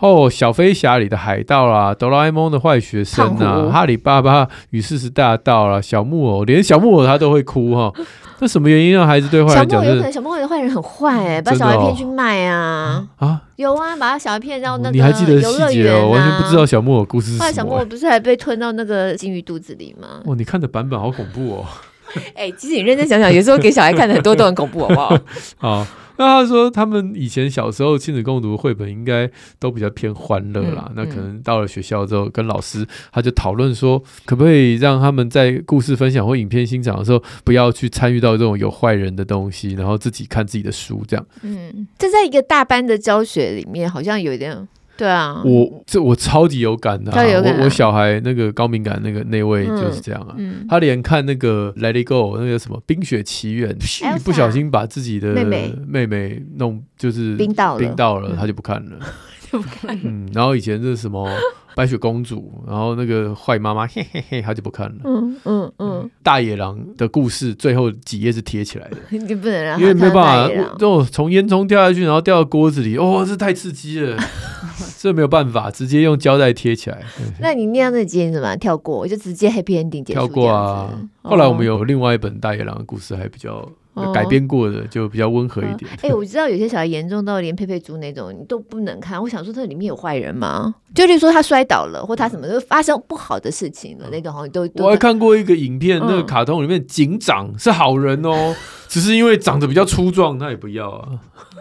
[0.00, 7.92] 哦，小飞侠里的海盗啦，哆啦 A 梦的坏学生呐、啊，虎哈利巴巴与四十大盗啦，小木偶，连小木偶他都会哭哈。
[8.44, 9.70] 那什么原因让孩子对坏人？
[9.70, 13.40] 小木偶有可能小木偶的坏人很坏哎、欸，把小孩骗去卖啊啊！
[13.56, 16.10] 有啊，把他小孩骗到那个、哦、你还记得细节哦？
[16.10, 17.46] 完全不知道小木偶故事是什么、欸。
[17.46, 20.20] 后来小木偶不是还被吞到那个金鱼肚子里吗？
[20.26, 21.64] 哦，你看的版本好恐怖哦！
[22.36, 25.18] 哎、欸，其实你认真想想，有时候给小孩看的很多都很恐怖，好不好？
[25.56, 25.86] 好。
[26.16, 30.86] 那他说，他们以前小时候亲子共读绘本应该都比较偏欢乐啦。
[30.90, 41.26] 嗯、那可能到了学校之后，跟老师他就讨论说，可不可以让他们在故事分享或影片欣赏的时候，不要去参与到这种有坏人的东西，然后自己看自己的书这样。
[41.42, 44.68] 嗯，这在一个大班的教学里面，好像有一点。
[44.96, 50.60] 对啊，我这我超级有感的、啊，啊、我我小孩那个高敏感那个那位就是这样啊，嗯。
[50.60, 53.76] 嗯、他连看那个 Let It Go 那个什么冰雪奇缘，
[54.24, 56.42] 不小心把自己的妹妹。
[56.56, 60.02] 弄就是冰到了，冰到了，他就不看了，就不看了。
[60.04, 61.28] 嗯，然后以前是什么？
[61.76, 65.00] 白雪公主，然后那个坏妈妈，嘿嘿嘿，他就不看了。
[65.02, 66.08] 嗯嗯嗯。
[66.22, 74.16] 大野狼的故事最后几页是贴起来的， 你不能让因为没有办法，就从烟囱掉下去，然后掉到锅子里，哦，这太刺激了，
[75.00, 77.02] 这没有办法，直接用胶带贴起来。
[77.40, 78.96] 那你那样的结局怎么跳过？
[78.96, 80.20] 我就直接 happy ending 结束。
[80.20, 80.96] 跳过啊。
[81.22, 83.68] 后来我们有另外一本大野狼的故事，还比较
[84.12, 85.90] 改编过的就比较温和一点。
[86.02, 89.20] 哎，我知道有些小孩严重到连佩佩猪那种你都不能看。
[89.20, 90.74] 我想说，这里面有坏人吗？
[90.94, 94.68] 就例如说他摔倒了，或他什么都发生不好的事情了那种，好像都。
[94.82, 98.54] 我还看过一个影片，那个卡通里面警长是好人哦，
[98.88, 101.08] 只是因为长得比较粗壮，他也不要啊。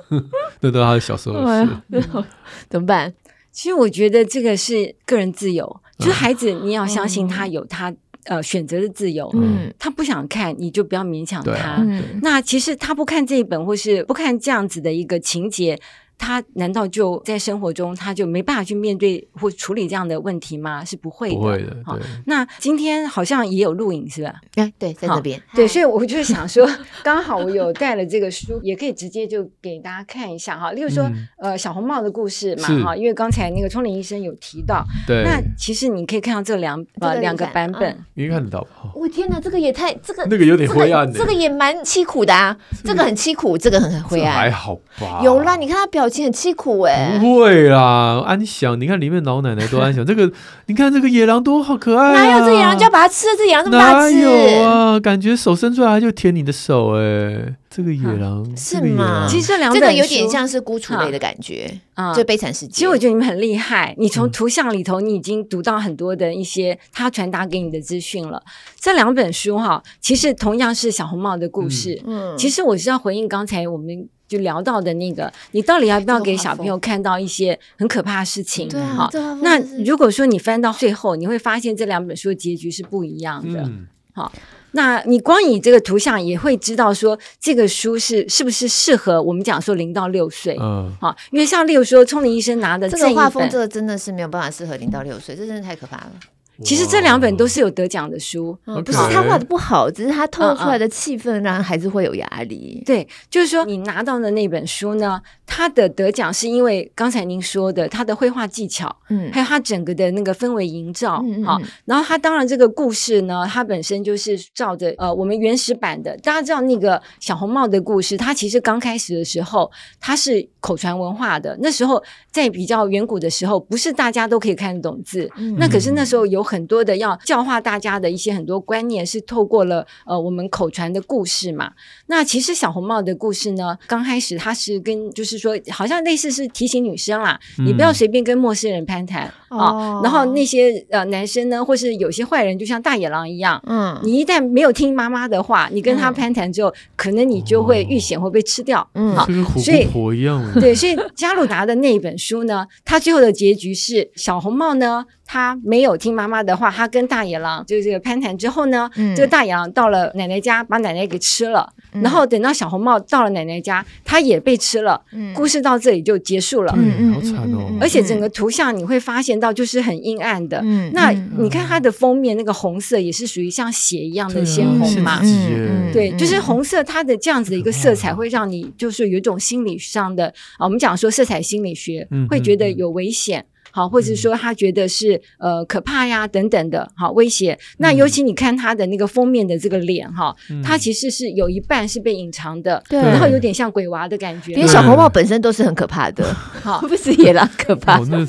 [0.61, 2.03] 那都是他的小时候的事。
[2.69, 3.13] 怎么办？
[3.51, 7.93] 其实我觉得这个是个人自由，就是孩子你要相信他有他。
[8.25, 11.77] 呃，选择的自由，嗯，他不想看，你就不要勉强他。
[11.79, 15.79] 嗯，那其实他不看这一本，或是不看这样子的一个情节。
[16.17, 20.83] 他难道就在生活中，他就没办法去面对或处理这样的问题吗？
[20.85, 21.35] 是不会的。
[21.35, 21.75] 不会的。
[21.85, 24.35] 好，那今天好像也有录影是吧？
[24.55, 25.41] 哎，对，在这边。
[25.53, 26.67] 对，所以我就是想说，
[27.03, 30.71] 刚好我有带了这个书，也可以直接就给大家看一下哈。
[30.71, 34.85] 例如说，呃，小红帽的故事嘛，哈，因为刚才那个聪玲医生有提到。
[35.07, 35.23] 对。
[35.23, 38.65] 那其实你可以看到这两呃两个版本，你看得到。
[38.95, 42.55] 我天哪，这个也太这个那个有点灰暗的，这个也蛮凄苦的啊。
[42.83, 44.33] 这个很凄苦，这个很灰暗。
[44.33, 45.21] 还好吧。
[45.23, 47.17] 有啦，你看他表情很凄苦哎。
[47.19, 48.79] 不会啦，安详。
[48.79, 50.05] 你看里面老奶奶多安详。
[50.05, 50.31] 这个，
[50.67, 52.13] 你看这个野狼多好可爱啊！
[52.13, 53.33] 哪有这野狼就要把它吃了？
[53.37, 54.15] 这野狼这么大只？
[54.15, 54.99] 哪有啊？
[54.99, 57.55] 感觉手伸出来就舔你的手哎。
[57.75, 59.25] 这个野狼是吗？
[59.27, 62.71] 其实这两本这个有点像是孤雏类的感觉啊，就悲惨世界。
[62.71, 68.39] 其实我觉得你们很厉害，你从图像里头你已经读到很多的一些他传达给你的资讯了。
[68.79, 71.99] 这两本书哈，其实同样是小红帽的故事。
[72.05, 74.07] 嗯，其实我是要回应刚才我们。
[74.27, 78.67] 就聊到的那个，你到底要不要给小朋友看到一些很可怕的事情？
[78.67, 79.09] 对啊，
[79.41, 83.61] 那如果说你翻到最后，你会发现这两本书的结局是不一样的。
[83.61, 84.31] 嗯，好，
[84.71, 90.57] 那你光以这个图像也会知道说这个书是是不是适合我们讲说零到六岁？
[90.59, 96.11] 嗯，好，因为像例如说聪明医生拿的这个画风，这个真的是没有办法适合零到六岁，这真的太可怕了。
[96.61, 102.83] 其实这两本都是有得奖的书，不是他画的不好，只是他透露出来的气氛让孩子会有压力。
[102.85, 126.43] 对，就是说你拿到的那本书呢，他的得奖是因为刚才您说的他的绘画技巧，嗯，还有他整个的那个氛围营造，好，然后他当然这个故事呢，它本身就是照着呃我们原始版的，大家知道那个小红帽的故事，它其实刚开始的时候它是口传文化的，那时候在比较远古的时候，不是大家都可以看得懂字，那可是那时候有。
[126.43, 131.71] 很多的要教化大家的一些很多观念是透过了呃我们口传的故事嘛。
[132.07, 139.57] 那其实小红帽的故事呢，刚开始它是跟就是说好像类似是提醒女生啦，嗯、你不要随便跟陌生人攀谈啊。
[139.57, 148.87] 哦、然后那些呃男生呢，或是有些坏人，就像大野狼一样，嗯，你一旦没有听妈妈的话，你跟他攀谈之后，嗯、可能你就会遇险会被吃掉。
[148.95, 149.25] 嗯，好，
[149.57, 149.87] 所以
[150.17, 150.43] 一样。
[150.59, 155.05] 对，所以加鲁达的那一本书呢，它最后的结局是小红帽呢。
[155.33, 161.67] 他没有听妈妈的话，他跟大野狼就是这个攀谈之后呢，嗯、这个大野狼到了奶奶家，把奶奶给吃了。
[161.91, 165.01] 嗯、然后等到小红帽到了奶奶家，他也被吃了。
[165.11, 166.71] 嗯、故事到这里就结束了。
[166.77, 167.75] 嗯，好惨哦！
[167.81, 170.61] 而且整个图像你会发现到就是很阴暗的。
[170.63, 175.19] 嗯，那你看它的封面那个红色也是属于像血一样的鲜红嘛？
[175.23, 180.27] 嗯，对，就是红色它的这样子的一个色彩会让你就是有一种心理上的
[180.59, 183.43] 啊，我们讲说色彩心理学会觉得有危险。
[183.75, 187.57] 好，或者说他觉得是呃可怕呀等等的，好威胁。
[187.79, 194.53] 那尤其你看他的那个封面的这个脸哈，他其实是有一半是被隐藏的，对，然后有点像鬼娃的感觉。
[194.53, 196.23] 因为小红帽本身都是很可怕的，
[196.61, 198.23] 好， 不是野狼可怕，那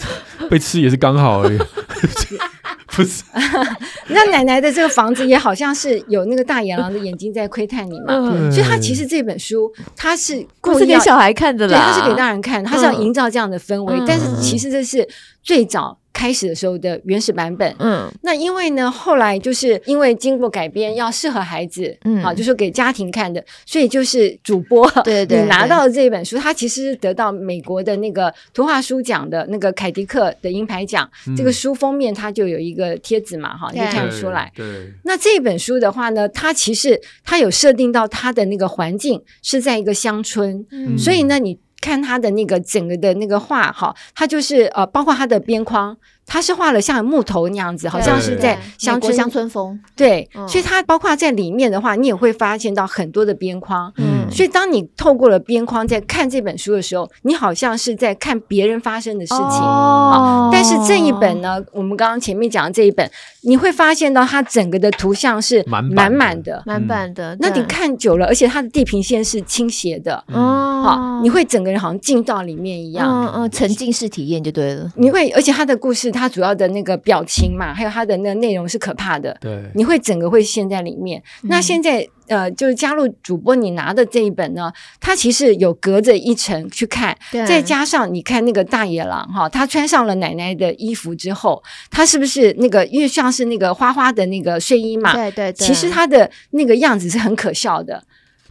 [0.49, 1.59] 被吃也是刚好而已。
[2.95, 3.23] 不是，
[4.09, 8.15] 那奶奶的这个房子也好像是有那个大野狼的眼睛在窥探你嘛，
[8.51, 15.09] 所以他其实这本书他是故意给小孩看的啦，对，他是给大人看，他是要营造这样的氛围，但是其实这是
[15.43, 15.99] 最早。
[16.15, 34.51] 开始的时候的原始版本，嗯，那因为呢，后来就是因为经过改编，要适合孩子，嗯，好，就是给家庭看的，所以就是主播，对对对，你拿到的这本书，它其实是得到美国的那个图画书奖的那个凯迪克的银牌奖，这个书封面它就有一个贴纸嘛，哈，你就看得出来。
[34.55, 34.65] 对。
[35.03, 41.59] 那这本书的话呢，它其实它有设定到它的那个环境是在一个乡村，嗯，所以呢，你。
[41.85, 45.95] 看他的那个整个的那个画哈，他就是呃，包括他的边框，
[46.25, 49.79] 他是画了像木头那样子，好像是在乡村乡村风。
[49.95, 53.93] 对，所以他包括在里面的话，你也会发现到很多的边框。
[53.99, 59.61] 嗯，嗯，所以当你透过了边框在看这本书的时候，你好像是在看别人发生的事情。
[59.61, 63.11] 哦，但是这一本呢，我们刚刚前面讲的这一本，
[63.43, 67.37] 你会发现到它整个的图像是满满的，满满的。
[67.41, 74.91] 那你看久了，而且它的地平线是倾斜的，哦，好，你会整个人好像进到里面一样，嗯嗯，沉浸式体验就对了。
[74.97, 81.23] 你会，而且它的故事，它主要的那个表情嘛，还有它的那个内容是可怕的，对，你会整个会陷在里面。
[81.43, 82.09] 那现在。
[82.27, 95.13] 呃，就是加入主播你拿的这一本呢，它其实有隔着一层去看，对再加上你看那个大野狼哈，他穿上了奶奶的衣服之后，他是不是那个因为像是那个花花的那个睡衣嘛？
[95.13, 98.03] 对对对，其实他的那个样子是很可笑的。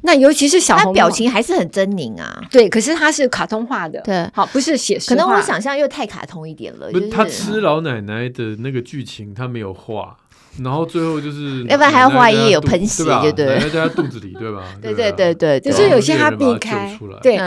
[0.06, 2.44] 那尤其是小红帽，表情还是很狰狞啊。
[2.52, 5.08] 对，可是他是卡通化的，对，好，不是写实。
[5.08, 6.92] 可能我想象又太卡通一点了。
[6.92, 10.18] 不，他吃老奶奶的那个剧情，他没有画。
[10.62, 13.70] 然后最后就是，要不然还要画一页有喷血，对不对？
[13.70, 14.64] 在他肚子里，对吧？
[14.82, 17.40] 对对对对，就是有些他避开，对，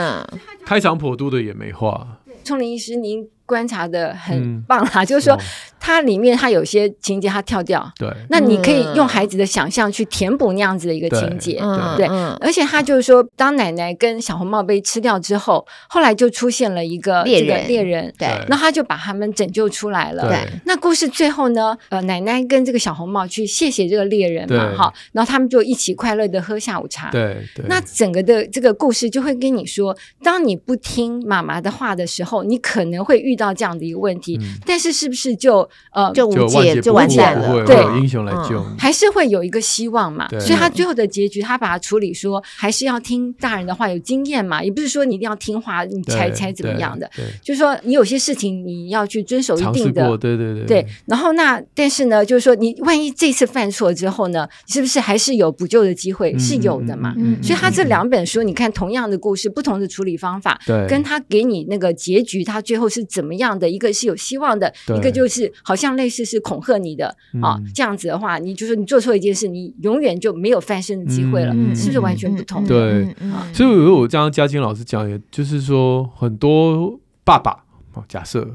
[0.65, 2.19] 开肠破肚的也没画。
[2.43, 5.35] 创林医师，您观察的很棒啦，就是说。
[5.79, 11.61] 它里面它有些情节它跳掉，对，那你可以用孩子的想象去填补那样子的一个情节，
[11.95, 12.05] 对，
[12.41, 20.39] 而且他就是说，当奶奶跟小红帽被吃掉之后，后来就出现了一个猎人，猎人，对，那他就把他们拯救出来了，对。
[20.65, 27.37] 那故事最后呢，呃，奶奶跟这个小红帽去谢谢这个猎人嘛，哈，然后他们就一起快乐的喝下午茶，对，
[27.69, 37.63] 那整个的这个故事就会跟你说，当你不听妈妈的话的时候，你可能会遇到这样的一个问题，但是是不是就呃，就无解，就完蛋了。
[37.65, 40.27] 对，英雄来救，还是会有一个希望嘛。
[40.39, 47.09] 所以他最后的结局，他把它处理说，还是要听大人的话，有经验嘛，也不是说你一定要听话，你才才怎么样的。
[47.41, 50.65] 就是说，你有些事情你要去遵守一定的，对对对。
[50.65, 56.37] 对，然后那但是呢，就是说，你万一这次犯错之后呢，是不是还是有补救的机会？
[56.37, 57.13] 是有的嘛。
[57.41, 63.69] 所以他这两本书，你看同样的故事，不同的处理方法，对，跟他给你那个结局，他最后是怎么样的？
[63.69, 72.65] 一个是有希望的，一个就是好像类似是恐吓你的啊，这样子的话，你就是你做错一件事，你永远就没有翻身的机会了，是不是完全不同？
[72.65, 73.15] 对，
[73.53, 77.63] 所以我刚刚嘉金老师讲，也就是说，很多爸爸
[78.07, 78.47] 假设，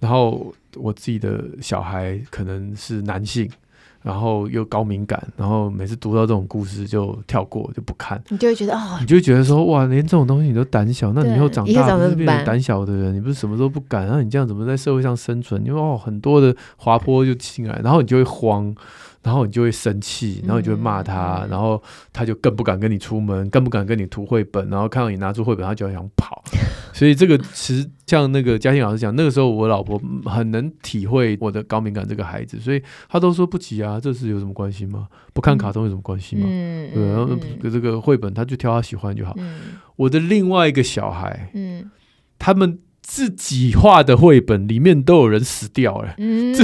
[0.00, 3.50] 然后我自己的小孩可能是男性。
[4.02, 8.22] 然后又高敏感，然后每次读到这种故事就跳过，就不看。
[8.28, 13.14] 你就会觉得哦，你就会觉得说哇，连这种东西你都胆小，那你以后长大不是变成胆小的人？
[13.14, 15.64] 你不是什么都不敢，那你这样怎么在社会上生存？
[15.64, 18.74] 因为哦，很多的滑坡就进来，然后你就会慌。
[19.22, 21.80] 然后你就会生气，然后你就会骂他，嗯、然后
[22.12, 26.42] 他就更不敢跟你出门，更不敢跟你涂绘本，然后看到你拿出绘本，他就想跑。
[26.92, 35.08] 所以这个其实像那个嘉欣老师讲，那个时候我老婆很能体会我的高敏感这个孩子，所以他都说不急啊，这是有什么关系吗？
[35.32, 36.46] 不看卡通有什么关系吗？
[36.46, 37.28] 嗯、对，然后
[37.62, 39.34] 这个绘本他就挑他喜欢就好。
[39.38, 39.60] 嗯、
[39.96, 41.90] 我的另外一个小孩，嗯，
[42.38, 46.14] 他们自己画的绘本里面都有人死掉了。
[46.18, 46.54] 嗯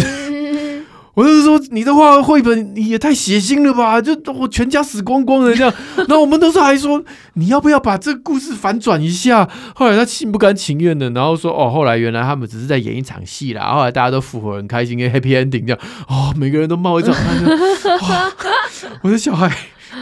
[1.19, 4.01] 我就是说，你的画绘本你也太血腥了吧！
[4.01, 5.75] 就我全家死光光的这样，
[6.07, 7.03] 然后我们都是还说，
[7.35, 9.49] 你要不要把这个故事反转一下？
[9.75, 13.75] 后来他心不甘情愿的，然后说哦，后来原来他们只是在演一场戏啦。
[13.75, 15.79] 后来大家都复活，很开心，因为 happy ending 这样。
[16.07, 17.37] 哦，每个人都冒一场汗。
[17.99, 18.33] 哦，
[19.03, 19.53] 我的小孩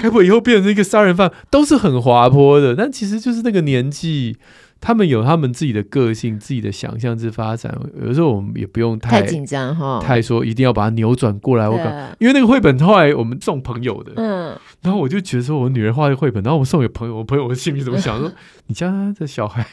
[0.02, 1.32] 该不会以后变成一个杀人犯？
[1.48, 4.36] 都是很滑坡的，但其实就是那个年纪。
[4.80, 7.76] 他们有他们自己的个性、自己的想象之发展。
[8.00, 11.68] 有时候我们也不用太紧张哈，太说一定要把它扭转过来。
[11.68, 18.18] 我感，因为那个绘本后来我们送朋友的，嗯，然后我就觉得说我女儿画的绘本，然后我送给朋友，我朋友我心里怎么想？
[18.20, 18.30] 说
[18.68, 19.66] 你家这小孩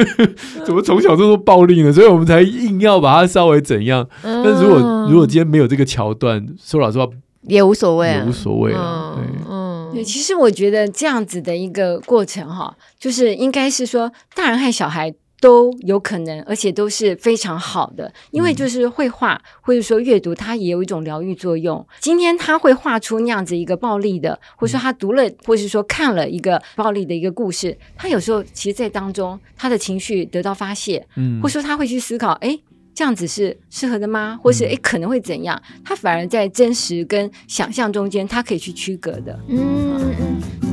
[0.66, 1.92] 怎么从小这么暴力呢？
[1.92, 4.06] 所以我们才硬要把它稍微怎样。
[4.22, 7.06] 但如果如果今天没有这个桥段，说老实话
[7.42, 9.18] 也无所谓，也无所谓了。
[9.48, 9.59] 嗯。
[9.92, 21.86] 对，其实我觉得这样子的一个过程哈，就是应该是说，大人和小孩都有可能，而且都是非常好的，因为就是绘画或者说阅读，它也有一种疗愈作用。
[21.98, 32.58] 今天他会画出那样子一个暴力的，或者说他读了，或者说看了一个暴力的一个故事，他有时候其实，在当中他的情绪得到发泄，嗯，或者说他会去思考，哎。
[33.00, 34.38] 这样子是适合的吗？
[34.42, 35.58] 或是诶可能会怎样？
[35.82, 39.40] 他反而在真实跟想象中间，他可以去区隔的。
[39.48, 40.69] 嗯嗯。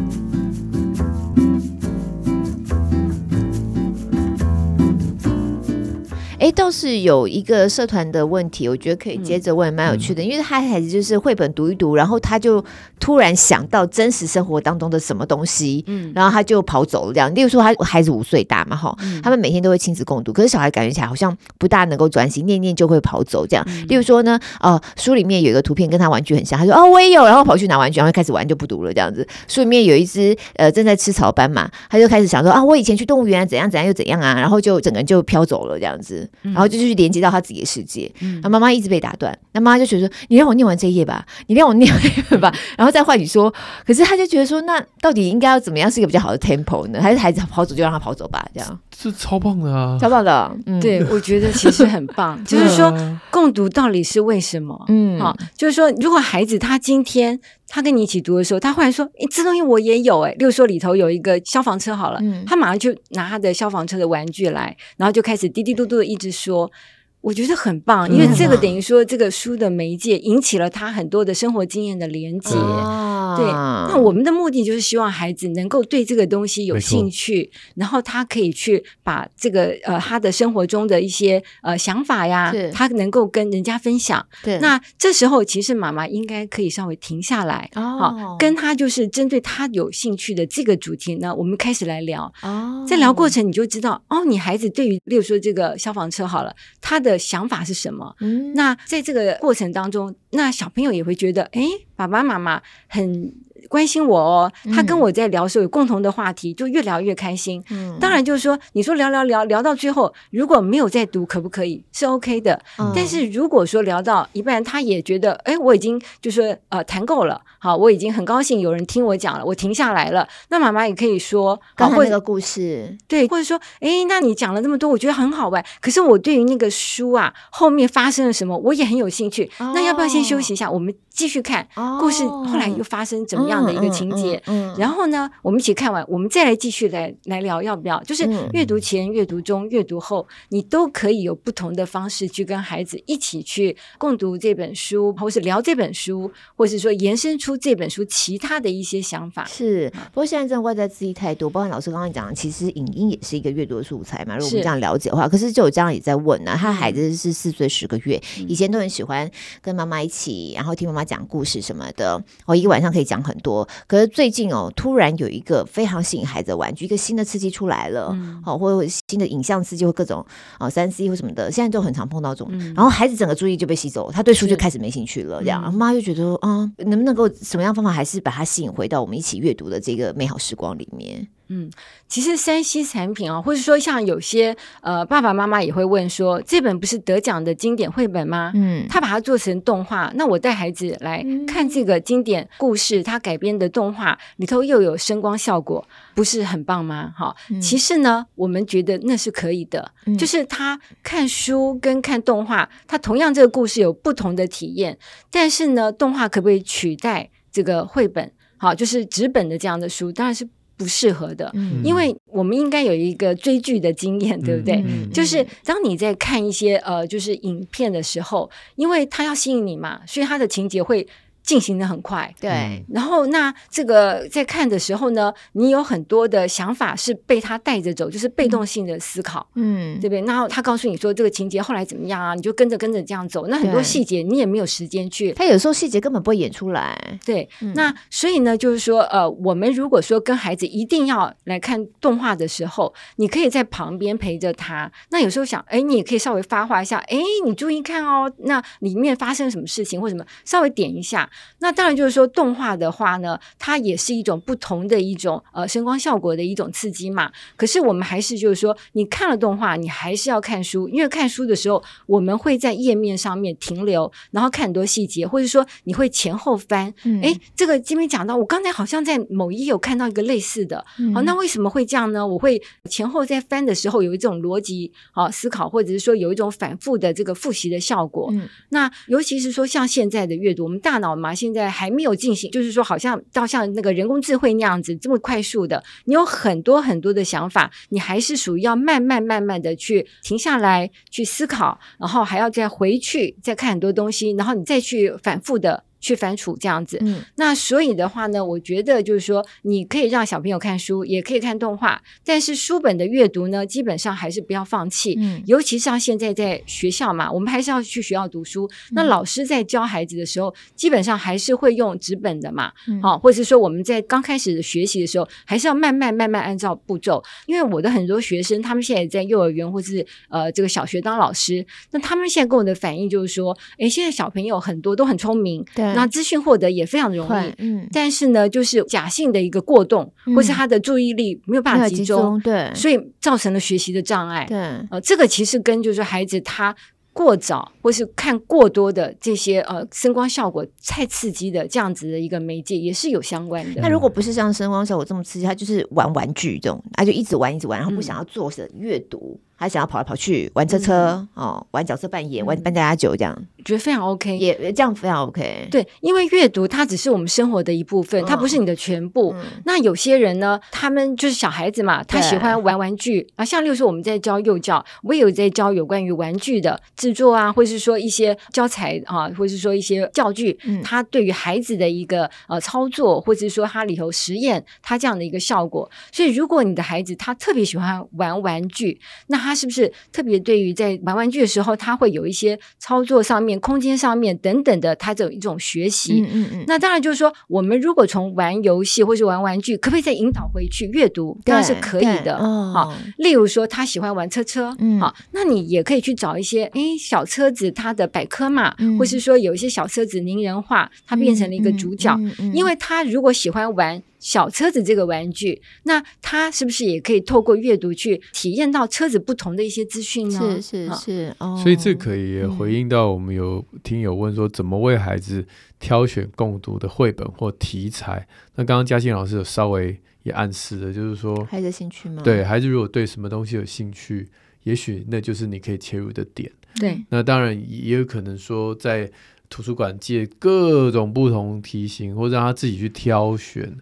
[6.47, 10.23] 哎，倒是有一个社团的问题，我觉得可以接着问，蛮有趣的。
[10.23, 12.63] 嗯、因为他孩子就是绘本读一读，然后他就
[13.01, 17.13] 突然想到真实生活当中的什么东西，嗯，然后他就跑走了。
[17.13, 23.45] 这样，例如说他孩子五岁大嘛，哈、嗯，他们每天都会亲子共读，可是小孩感觉起来好像不大能够专心，念念就会跑走。
[23.45, 28.93] 这样，嗯、例如说呢，呃，书里面有一个图片跟他玩具很像，他说哦我也有，然后跑去拿玩具，然后开始玩就不读了。
[28.93, 38.11] 这样子，书里面有一只呃正在吃草斑马，他就开始想说啊我以前去动物园怎样怎样又怎样啊，然后就整个人就飘走了这样子，然后就去连接到他自己的世界。
[38.21, 43.53] 嗯，然后妈妈一直被打断，那妈妈就觉得说你让我念完这一页吧，你让我念完这一页吧， 然后再换你说，
[43.85, 46.99] 可是他就觉得说那到底应该要怎么样是一个比较好的 tempo 呢？
[47.01, 48.45] 还是孩子跑走就让他跑走吧？
[48.53, 50.51] 这样是超棒的啊，超棒的。
[50.65, 52.41] 嗯，对， 我觉得其实很棒。
[52.45, 52.91] 就是说
[53.29, 54.85] 共读到底是为什么？
[54.87, 66.71] 嗯，好，就是说如果孩子他今天他跟你一起读的时候，他忽然说：“诶，这东西我也有。”哎，例如说里头有一个消防车，好了，嗯，他马上就拿他的消防车的玩具来，然后就开始滴滴嘟嘟的一直说。
[67.19, 72.55] 我觉得很棒，因为这个等于说这个书的媒介引起了他很多的生活经验的连接。
[72.55, 73.06] 哦、
[73.37, 84.25] 对，那我们的目的就是希望孩子能够对这个东西有兴趣，然后他可以去把这个呃他的生活中的一些呃想法呀，是他能够跟人家分享。
[84.43, 92.31] 对，那这时候其实妈妈应该可以稍微停下来，哦，好，跟他就是针对他有兴趣的这个主题呢，我们开始来聊。
[92.41, 97.17] 哦，在聊过程你就知道，哦，你孩子对于例如说这个消防车好了，他的。
[97.27, 98.15] 想法是什么？
[98.21, 101.61] 嗯，那在这个过程当中，那小朋友也会觉得，哎，
[101.95, 103.33] 爸爸妈妈很。
[103.67, 107.63] 关心我哦，他跟我在聊的时候有共同的话题，就越聊越开心。
[107.69, 111.83] 嗯，当然就是说，你说聊聊聊聊到最后，如果没有再读，可不可以？
[111.91, 112.59] 是 OK 的。
[112.79, 120.27] 嗯，但是如果说聊到一半，他也觉得，哎，我已经就是说呃谈够了，好，我已经很高兴有人听我讲了，我停下来了。
[120.49, 125.63] 那妈妈也可以说，刚才那个故事，对，或者说，哎，那你讲了那么多，我觉得很好玩。
[125.81, 129.49] 可是我对于那个书啊后面发生了什么，我也很有兴趣。
[129.59, 130.69] 哦，那要不要先休息一下？
[130.69, 130.93] 我们。
[131.17, 131.67] 继续看
[131.99, 134.41] 故事，后来又发生怎么样的一个情节？
[134.47, 138.01] 嗯然后呢，我们一起看完，我们再来继续来来聊，要不要？
[138.03, 149.45] 就是阅读前、阅读中、阅读后，你都可以有不同的方式去跟孩子一起去共读这本书，或是聊这本书，或是说延伸出这本书其他的一些想法。
[149.45, 154.35] 是，不过现在真的外在刺激太多，包括老师刚刚讲，其实影音也是一个阅读的素材嘛。
[154.35, 159.27] 如果我们这样了解的话，可是就有家长也在问呢，他孩子是四岁十个月，以前都很喜欢
[159.61, 161.07] 跟妈妈一起，然后听妈妈。
[161.07, 163.46] 讲故事什么的，哦，一个晚上可以讲很多。
[163.87, 170.25] 可是最近哦，突然有一个非常吸引孩子的玩具，一个新的刺激出来了，嗯、哦，或者新的影像刺激，或各种
[170.57, 172.49] 啊三 C 或什么的，现在都很常碰到这种。
[172.51, 175.39] 嗯、然后孩子整个注意就被吸走，他对书就开始没兴趣了。
[175.41, 181.27] 这样，妈就觉得啊，能不能够什么样方法，还是把他吸引回到我们一起阅读的这个美好时光里面？
[181.49, 181.69] 嗯，
[182.07, 188.51] 其实 3C 产品啊，或者说像有些呃爸爸妈妈也会问说，这本不是得奖的经典绘本吗？
[188.55, 197.13] 嗯，他把它做成动画，那我带孩子来看这个经典故事，它改编的动画里头又有声光效果，不是很棒吗？
[197.17, 204.97] 哈，其实呢，我们觉得那是可以的，就是他看书跟看动画，他同样这个故事有不同的体验，
[205.31, 208.31] 但是呢，动画可不可以取代这个绘本？
[208.57, 210.47] 好，就是纸本的这样的书，当然是。
[210.77, 214.75] 不适合的，嗯、因为我们应该有一个追剧的经验，嗯、对不对？
[214.85, 221.05] 嗯、就是当你在看一些呃，就是影片的时候，因为它要吸引你嘛，所以它的情节会。
[221.47, 222.85] 进行的很快，对。
[222.89, 230.21] 然后那这个在看的时候呢，你有很多的想法是被他带着走，就是被动性的思考，嗯，对不对？
[230.25, 233.47] 然后他告诉你说这个情节后来怎么样啊，你就跟着跟着这样走。
[233.47, 237.17] 那很多细节你也没有时间去，他有时候细节根本不会演出来。
[237.25, 244.91] 对，嗯、那所以呢，就是说，呃，我们如果说跟孩子一定要来看动画的时候，你可以在旁边陪着他。
[245.11, 251.29] 那有时候想，哎，你也可以稍微发话一下，哎，你注意看哦，那里面发生什么事情或什么，稍微点一下。
[251.59, 257.31] 那当然就是说，动画的话呢，它也是一种不同的一种呃声光效果的一种刺激嘛。
[257.55, 266.93] 可是我们还是就是说，你看了动画，你还是要看书，因为看书的时候，我们会在页面上面停留，然后看很多细节，或者说你会前后翻。
[267.03, 272.25] 嗯，诶，这个今天讲到，我刚才好像在某一页有看到一个类似的，嗯、好，那为什么会这样呢？
[272.25, 278.29] 我会前后在翻的时候有一种逻辑好思考，或者是说有一种反复的这个复习的效果。
[278.31, 281.26] 嗯，那尤其是说像现在的阅读，我们大脑嘛。
[281.33, 296.97] 现在还没有进行，就是说，好像到像那个人工智慧那样子这么快速的，你有很多很多的想法，你还是属于要慢慢慢慢的去停下来去思考，然后还要再回去再看很多东西，然后你再去反复的去反刍这样子。
[297.01, 305.15] 嗯，那所以的话呢，我觉得就是说，你可以让小朋友看书，也可以看动画，但是书本的阅读呢，基本上还是不要放弃。
[305.19, 308.69] 嗯，尤其像现在在学校嘛，我们还是要去学校读书。
[308.91, 312.71] 那老师在教孩子的时候，基本上还是会用纸本的嘛，
[313.01, 317.23] 好，或者是说我们在刚开始的学习的时候，还是要慢慢慢慢按照步骤。
[317.45, 334.57] 因为我的很多学生，他们现在在幼儿园或是呃这个小学当老师，那他们现在跟我的反应就是说，诶，现在小朋友很多都很聪明，对，那资讯获得也非常容易，嗯，但是呢，就是假性的一个过动，或是他的注意力没有办法集中，对，所以造成了学习的障碍，对，
[334.91, 336.75] 呃，这个其实跟就是孩子他。
[337.13, 343.81] 过早或是看过多的这些呃声光效果太刺激的这样子的一个媒介也是有相关的。
[343.81, 349.39] 那如果不是像声光效果这么刺激，他就是玩玩具这种，他就一直玩一直玩，然后不想要做的阅读。
[349.57, 353.35] 嗯还想要跑来跑去玩车车、嗯、哦，玩角色扮演，玩扮家家酒这样，
[353.65, 355.67] 觉得非常 OK，也这样非常 OK。
[355.71, 359.33] 对，因为阅读它只是我们生活的一部分，嗯、它不是你的全部。
[359.35, 363.43] 嗯、那有些人呢，他们就是小孩子嘛，他喜欢玩玩具啊。
[363.43, 375.89] 像例如说我们在教幼教，我也有在教有关于玩具的制作啊，或是说一些教材啊，或是说一些教具，嗯、他对于孩子的一个呃操作，或者是说他里头实验他这样的一个效果。
[376.11, 386.21] 所以，如果你的孩子他特别喜欢玩玩具，那他是不是特别对于在玩玩具的时候，他会有一些操作上面、空间上面等等的，他有一种学习。
[386.21, 386.63] 嗯嗯嗯。
[386.67, 391.39] 那当然就是说，我们如果从玩游戏或是玩玩具，可不可以再引导回去阅读？
[391.45, 392.35] 当然是可以的。
[392.37, 392.73] 哦。
[392.75, 402.13] 好，例如说他喜欢玩车车，嗯，好，那你也可以去找一些诶小车子它的百科嘛，或是说有一些小车子拟人化，它变成了一个主角，
[402.53, 404.03] 因为他如果喜欢玩。
[404.27, 410.59] 小车子这个玩具，那他是不是也可以透过阅读去体验到车子不同的一些资讯呢？
[410.61, 415.47] 是是是，哦，所以这可以回应到我们有听友问说，怎么为孩子
[415.79, 418.27] 挑选共读的绘本或题材？
[418.55, 422.21] 那刚刚嘉欣老师有稍微也暗示了，就是说孩子兴趣吗？
[422.21, 424.27] 对，孩子如果对什么东西有兴趣，
[424.63, 426.51] 也许那就是你可以切入的点。
[426.77, 429.09] 对，那当然也有可能说在
[429.49, 433.73] 图书馆借各种不同题型，或者让他自己去挑选。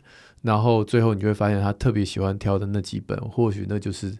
[0.46, 4.16] 然后最后你就会发现，他特别喜欢挑的那几本，或许那就是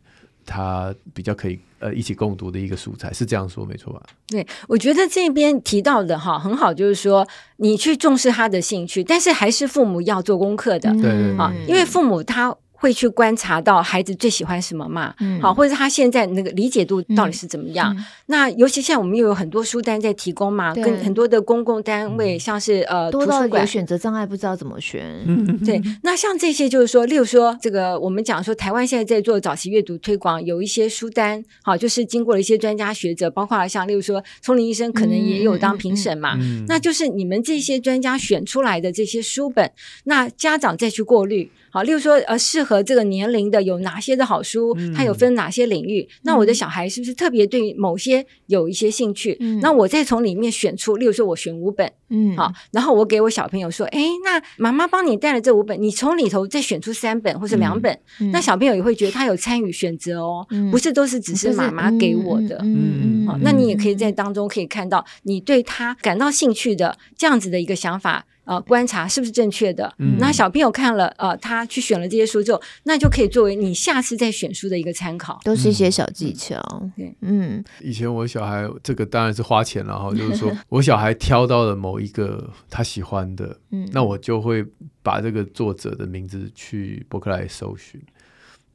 [0.46, 4.02] 他比较可以呃一起共读的一个素材，是这样说没错吧？
[4.28, 12.56] 对，我觉得这边提到的哈很好，就是说你去重视他的兴趣，但是还是父母要做功课的，对、嗯、啊，因为父母他。
[12.76, 15.14] 会去观察到孩子最喜欢什么嘛？
[15.20, 17.96] 嗯，好，或者他现在那个理解度到底是怎么样？
[17.96, 25.04] 嗯嗯、那尤其现在我们又有很多书单在提供嘛，跟很多的公共单位，像是呃图书馆，选择障碍不知道怎么选。
[25.26, 25.82] 嗯， 对。
[26.04, 36.36] 那像这些就是说，例如说这个我们讲说，台湾现在在做早期阅读推广，有一些书单，好，就是经过了一些专家学者，包括像例如说聪玲医生，可能也有当评审嘛。
[36.36, 39.72] 嗯，嗯那就是你们这些专家选出来的这些书本，
[40.04, 41.50] 那家长再去过滤。
[41.76, 44.74] 好，例如说，呃，适合这个年龄的有哪些的好书？
[44.78, 46.08] 嗯、它有分哪些领域？
[46.10, 49.36] 嗯、那我的小孩是不是特别对某些有一些兴趣？
[49.42, 68.26] 嗯、那我再从里面选出，例如说，我选五本，嗯，好，然后我给我小朋友说，哎，那妈妈帮你带了这五本，你从里头再选出三本或者两本，嗯、那小朋友也会觉得他有参与选择哦，嗯、不是都是只是妈妈给我的，嗯嗯，好，那你也可以在当中可以看到你对他感到兴趣的这样子的一个想法。
[68.46, 69.94] 呃，观察是不是正确的？
[69.98, 76.62] 嗯，那小朋友看了，呃，他去选了这些书之后，那就可以作为你下次再选书的一个参考，都是一些小技巧。
[76.96, 77.64] 对，嗯。
[77.82, 84.66] 以前我小孩这个当然是花钱了哈， 就是说我小孩挑到了某一个他喜欢的，嗯，那我就会
[85.02, 88.02] 把这个作者的名字去博客来搜寻，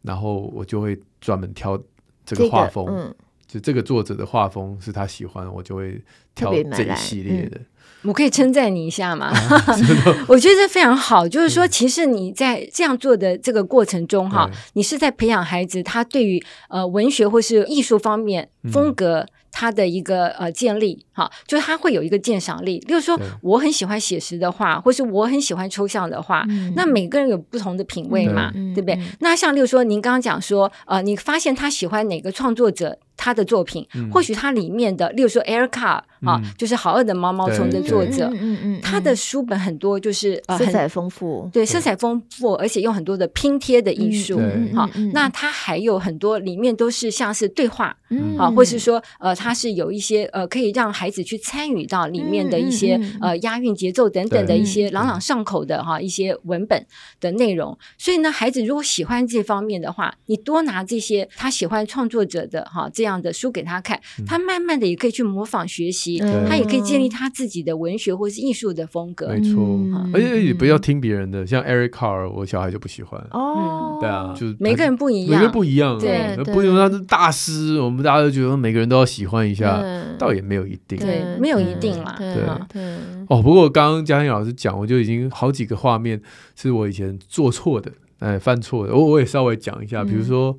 [0.02, 1.80] 然后我就会专门挑
[2.26, 3.14] 这个画风，嗯，
[3.46, 6.02] 就这个作者的画风是他喜欢，我就会
[6.34, 7.60] 挑这一系列的。
[8.02, 9.26] 我可以称赞你一下吗？
[9.26, 9.76] 啊、
[10.26, 22.78] 我觉得这非常好，就是说，其实你在这样做的这个过程中，哈、嗯，你是在培养孩子他对于呃文学或是艺术方面风格他的一个呃建立，哈，就是他会有一个鉴赏力。
[22.88, 28.94] 例如说，我很喜欢写实的画，或是我很喜欢抽象的画，嗯、那每个人有不同的品味嘛，对，对不对？
[28.94, 32.98] 嗯、那像例如说，您刚刚讲说，呃，你发现他喜欢哪个创作者？
[33.22, 44.40] 他的作品，或许他里面的，例如说 Air Carle 啊，就是《好饿的毛毛虫》的作者，嗯嗯他的书本很多，就是色彩丰富，对，色彩丰富，而且用很多的拼贴的艺术，
[44.74, 47.94] 好，那他还有很多里面都是像是对话，
[48.38, 56.86] 啊，或是说呃，他是有一些呃，可以让孩子去参与到里面的一些呃押韵节奏等等的一些朗朗上口的哈一些文本
[57.20, 57.78] 的内容。
[57.98, 63.10] 所以呢，孩子如果喜欢这方面的话，你多拿这些他喜欢创作者的哈这样。
[63.20, 69.28] 的书给他看，他慢慢的也可以去模仿学习，他也可以建立他自己的文学或是艺术的风格。
[69.28, 69.78] 没错，
[70.14, 73.20] 而且也不要听别人的，像 Eric Carle，我小孩就不喜欢。
[73.32, 79.82] 哦，对啊，就每个人不一样，每个人不一样，对，不一样他是大师，我们大家都觉得每个人都要喜欢一下，
[80.16, 82.34] 倒也没有一定，对，没有一定啦，对
[82.68, 82.96] 对。
[83.28, 86.20] 哦，不过刚刚嘉欣老师讲，我就已经好几个画面
[86.54, 90.56] 是我以前做错的，哎，犯错的，我我也稍微讲一下，比如说。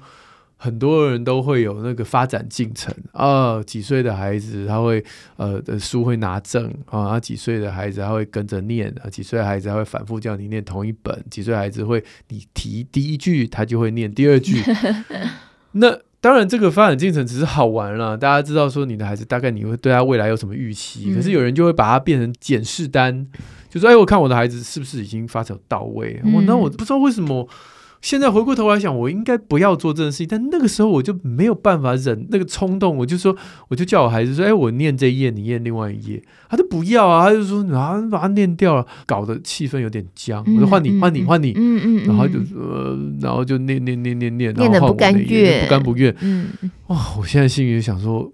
[0.63, 5.03] 很多人都会有那个发展进程啊，几岁的孩子他会
[5.37, 14.61] 呃的书会拿证啊，然后几岁的孩子他会跟着念啊，几岁的孩子他会反复叫你念同一本，几岁孩子会你提第一句他就会念第二句。
[15.73, 23.27] 那当然这个发展进程只是好玩了，大家知道说你的孩子大概你会对他未来有什么预期，嗯、可是有人就会把它变成检视单，
[23.69, 26.21] 就说哎，我看我的孩子是不是已经发展到位？
[26.33, 27.49] 我、嗯、那我不知道为什么。
[28.01, 33.35] 现在回过头来想，我应该不要做这件事情，但那个时候我就没有办法忍那个冲动，我就说，
[33.67, 40.43] 我就叫我孩子说，哎，我念这一页，你念另外一页，他就不要啊，他就说，啊，把它念掉了，搞得气氛有点僵。
[40.55, 46.49] 我说换你，换你，换你，嗯嗯，然后就呃，然后就念念念念念，念的不甘愿，不甘不愿，嗯，
[46.87, 48.31] 哇，我现在心里就想说，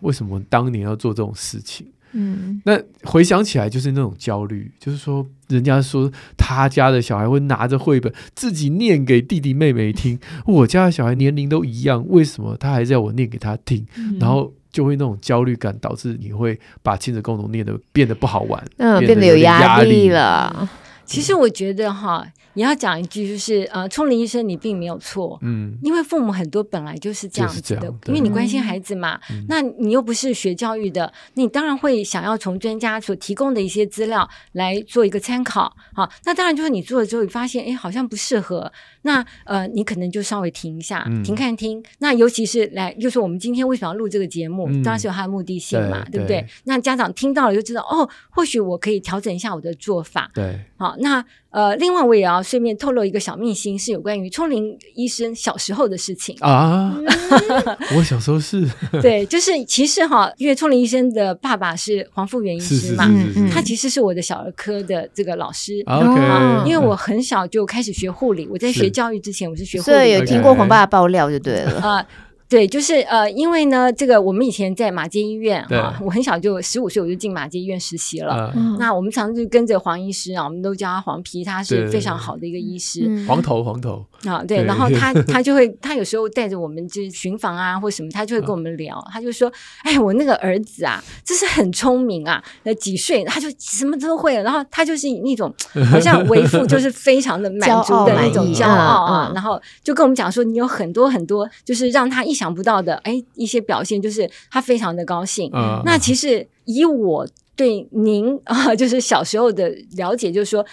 [0.00, 1.86] 为什么当年要做这种事情？
[2.12, 13.84] 嗯，那回想起来就是那种焦虑，就是说，人家说他家的小孩会拿着绘本自己念给弟弟妹妹听，我家的小孩年龄都一样，为什么他还是要我念给他听？
[13.96, 20.68] 嗯、然后就会那种焦虑感，导致你会把亲子共同念的变得不好玩，嗯，变得有压力了。
[21.04, 22.26] 其实我觉得哈，
[22.56, 38.72] 你要讲一句就是呃，聪明医生你并没有错，嗯，因为父母很多本来就是这样子的，因为你关心孩子嘛，嗯、那你又不是学教育的，你当然会想要从专家所提供的一些资料来做一个参考，好，那当然就是你做了之后，你发现哎好像不适合，
[39.06, 46.46] 那呃你可能就稍微停一下，嗯、停看听，那尤其是来就是我们今天为什么要录这个节目，嗯、当然是有它的目的性嘛，对，对不对？
[46.64, 50.96] 那家长听到了就知道哦，或许我可以调整一下我的做法，对，好。
[50.98, 56.94] 那呃，另外我也要顺便透露一个小秘辛，是有关于聪玲医生小时候的事情啊。
[57.96, 58.68] 我小时候是，
[59.00, 63.10] 对，就是其实哈，因为聪玲医生的爸爸是黄富元医师嘛，
[63.50, 65.82] 他其实是我的小儿科的这个老师。
[65.86, 72.06] OK，因为我很小就开始学护理，我在学教育之前我是学护理，所以有听过黄爸的爆料就对了啊。
[72.48, 78.52] 对，就是呃，因为呢，这个我们以前在马街医院啊，我很小就十五岁我就进马街医院实习了。
[78.54, 83.24] 嗯、那我们常常就跟着黄医师啊，我们都叫他黄皮，他是非常好的一个医师。
[83.26, 95.52] 黄头黄头啊，对，对然后他 他就会，他有时候带着我们就巡房啊或什么，他就会跟我们聊，啊、他就说：“哎，我那个儿子啊，真是很聪明啊，呃，几岁他就什么都会了。”然后他就是那种
[95.90, 105.50] 好像为父就是非常的满足 的那种骄傲啊，然后就跟我们讲说：“你有很多很多，就是让他一。”想不到的，哎，一些表现就是他非常的高兴。
[105.52, 107.26] 嗯，那其实以我
[107.56, 110.64] 对您啊， 就是小时候的了解，就是说。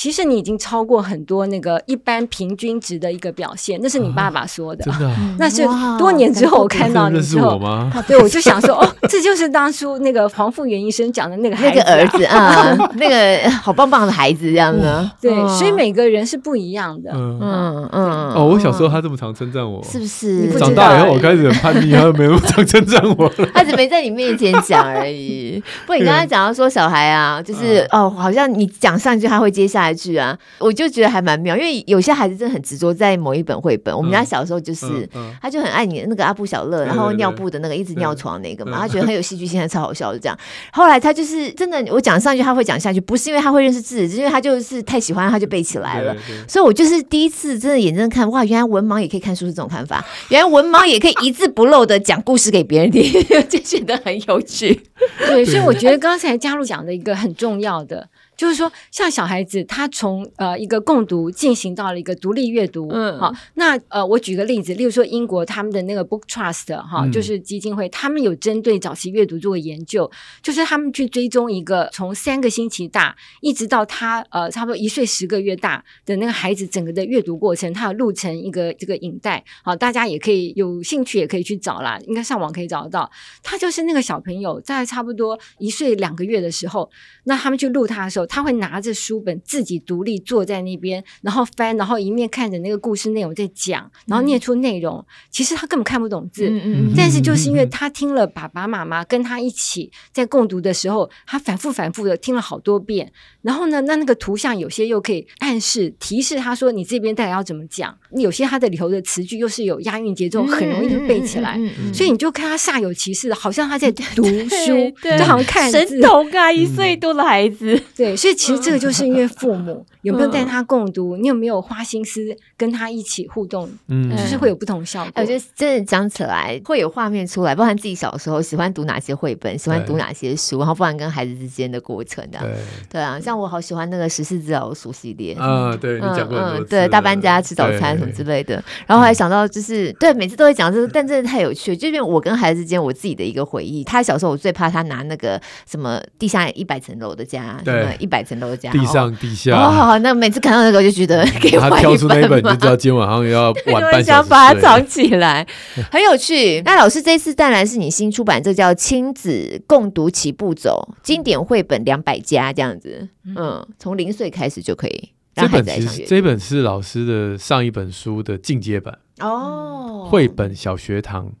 [0.00, 4.82] 其实你已经超过很多那个一般平均值的一个表现，那是你爸爸说的。
[4.82, 5.62] 真的，那是
[5.98, 7.60] 多年之后我看到你之后，
[8.08, 15.06] 对，我就想说，哦，这就是当初那个黄富源医生讲的那个那个儿子啊， 那个好棒棒的孩子这样的。
[15.20, 17.10] 对，所以每个人是不一样的。
[17.12, 18.32] 嗯嗯。
[18.32, 20.58] 哦，我小时候他这么常称赞我，是不是？
[20.58, 23.30] 长大以后我开始很叛逆，他没那么常称赞我。
[23.52, 25.62] 他只没在你面前讲而已。
[25.86, 29.89] 不，你刚才讲到说小孩啊，就是哦，好像你讲上一句，他会接下来。
[29.94, 33.96] 是啊，我就觉得还蛮妙，因为有些孩子真的很执着在某一本绘本。
[33.96, 35.08] 我们家小时候就是，
[35.40, 40.38] 他就很爱你那个阿布小乐，然后尿布的那个一直尿床那个嘛，他觉得很有戏剧性，还超好笑的这样。
[40.72, 46.16] 后来他就是真的，我讲上去他会讲下去，不是因为他会认识字，是因为他就是太喜欢，他就背起来了。
[46.48, 53.02] 所以我就是第一次真的眼睁睁看，哇，原来文盲也可以看书是这种看法，原来文盲也可以一字不漏的讲故事给别人听，
[53.48, 54.80] 就觉得很有趣。
[55.26, 58.08] 对，所以我觉得刚才嘉璐讲的一个很重要的。
[58.40, 70.10] 就是说，像小孩子，他从呃一个共读进行到了一个独立阅读，嗯，好，那呃我举个例子，例如说英国他们的那个 Book Trust 哈，就是基金会，他们有针对早期阅读做研究，
[70.40, 83.10] 就是他们去追踪一个从三个星期大一直到他呃差不多一岁十个月大的那个孩子整个的阅读过程，他有录成一个这个影带，好，大家也可以有兴趣也可以去找啦，应该上网可以找得到。
[83.42, 86.90] 他就是那个小朋友在差不多一岁两个月的时候，
[87.24, 88.29] 那他们去录他的时候。
[88.30, 94.98] 他会拿着书本自己独立坐在那边，然后翻，然后一面看着那个故事内容在讲，然后念出内容。
[94.98, 103.12] 嗯、其实他根本看不懂字，嗯嗯，但是就是因为他听了爸爸妈妈跟他一起在共读的时候，他反复反复的听了好多遍。
[103.42, 107.96] 然后呢，那那个图像有些又可以暗示提示他说，你这边大概要怎么讲。
[108.12, 111.56] 有些他的里头的词句又是有押韵节奏，很容易就背起来。
[111.56, 117.74] 嗯嗯嗯嗯、所以你就看他煞有其事的，好像他在读书， 就好像看神童啊，一岁多的孩子。
[117.74, 122.20] 嗯、对，所以其实这个就是因为父母有没有带他共读，你有没有花心思
[122.56, 125.12] 跟他一起互动，嗯，就是会有不同效果。
[125.16, 132.38] 我觉得真的讲起来会有画面出来，包含自己小时候喜欢读哪些绘本，喜欢读哪些书，然后包含跟孩子之间的过程的。
[132.40, 132.54] 对，
[132.92, 133.18] 对啊。
[133.20, 141.76] 像我好喜欢那个十四只老鼠系列啊，对你讲过很多次，对大搬家吃早餐什么之类的，然后还想到就是对每次都会讲这个，但真的太有趣了。
[141.76, 143.84] 就变我跟孩子之间我自己的一个回忆。
[143.84, 149.56] 他小时候我最怕他拿那个什么地下一百层楼的家，什么一百层楼的家，地上地下。
[149.56, 155.44] 哦，好，那每次看到那个我就觉得给我挑出那一本，就知道今天晚上要晚 半小时，想把它藏起来，
[155.90, 156.62] 很有趣。
[156.62, 163.66] 那老师这次带来是你新出版，这叫亲子共读齐步走，经典绘本两百家这样子，嗯。
[163.80, 165.10] 从零岁开始就可以。
[165.34, 171.32] 这本其实这本是老师的上一本书的进阶版哦，绘本小学堂。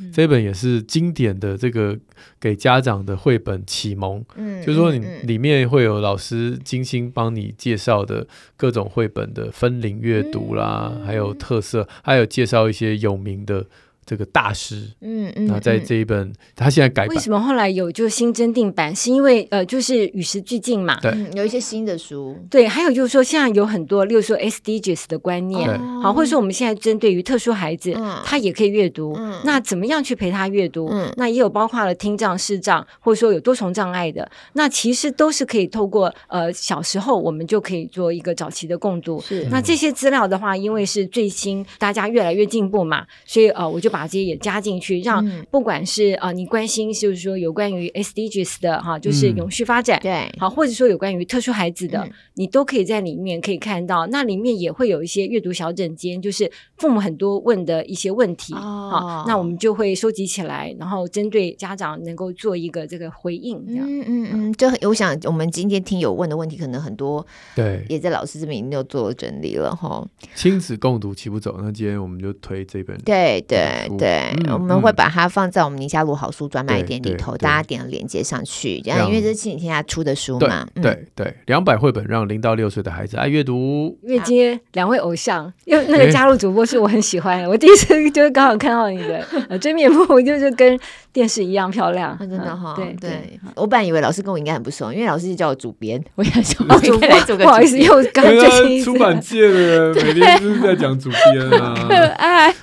[0.00, 1.98] 嗯、这本也是经典的这个
[2.40, 4.24] 给家长的绘本启蒙。
[4.36, 8.26] 嗯，就是说你里面会有老师精心帮你介绍的
[8.56, 13.66] 各种绘本的分龄阅读啦，嗯、还有特色，还有介绍一些有名的。
[14.08, 18.96] 这个大师，嗯嗯，那在这一本，他现在改版，为什么后来有就新增订版？
[18.96, 27.92] 是因为呃，就是与时俱进嘛，对，有一些新的书，对，还有就是说，现在有很多，例如说 SDGs 的观念，好，或者说我们现在针对于特殊孩子，
[28.24, 30.90] 他也可以阅读，那怎么样去陪他阅读？
[31.18, 39.20] 那也有包括了听障、视障，或者说有多重障碍的，那其实都是可以透过呃小时候我们就可以做一个早期的共读。
[39.20, 43.97] 是，那这些资料的话，因为是最新，大家越来越进步嘛，所以呃，我就把。
[43.98, 54.06] 把这些也加进去，让不管是啊、呃，你关心就是说有关于 SDGs 的哈，就是永续发展，对、嗯，好，或者说有关于特殊孩子的，嗯、你都可以在里面可以看到。
[54.06, 67.26] 那里面也会有一些阅读小整间，就是父母很多问的一些问题，哦、好，那我们就会收集起来，然后针对家长能够做一个这个回应，这样，嗯嗯嗯，就我想我们今天听友问的问题可能很多，
[67.56, 70.06] 对，也在老师这边已经有做了整理了哈。
[70.36, 73.87] 亲子共读齐步走，那今天我们就推这本，对对。
[73.96, 78.80] 对，嗯、我们会把它放在我们宁夏路好书专卖店里头，大家点连接上去。
[78.80, 80.66] 这样，因为这是亲子天下出的书嘛。
[80.82, 83.96] 对对，两百绘本让零到六岁的孩子爱阅读。
[84.02, 90.78] 因为今天两位偶像，因为那个加入主播是我很喜欢的，欸、我第一次就是刚好看到你的呃真面目， 就是跟
[91.12, 92.74] 电视一样漂亮，真的哈。
[92.76, 102.54] 对对，我本来以为老师跟我应该很不熟，因为老师就叫我主编，我想说主编，不好意思，又刚最近出版界的人 每天都是在讲主编啊， 可爱。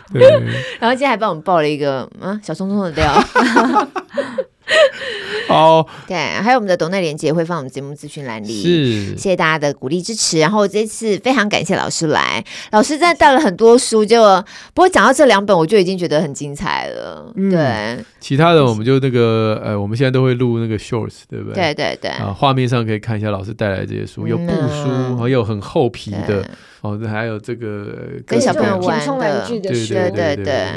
[0.80, 3.13] 然后今天还帮我们报了一个嗯小松松的料。
[5.47, 10.39] 好，对，还有我们的董内连接会放我们节目资讯栏里，是，谢谢大家的鼓励支持。
[10.39, 14.24] 然后这次非常感谢老师来，老师真的带了很多书，就
[14.74, 17.32] 不过讲到这两本，我就已经觉得很精彩了。
[17.36, 21.74] 嗯、对，其他的我们就那个呃，我们现在都会录那个 shorts，对不对？
[21.74, 22.11] 对对对。
[22.11, 26.43] 啊，画面上可以看一下老师带来这些书，有布书，还有很厚皮的。
[26.82, 27.88] 哦，还有这个
[28.28, 30.68] 跟小朋友玩的，对对对对，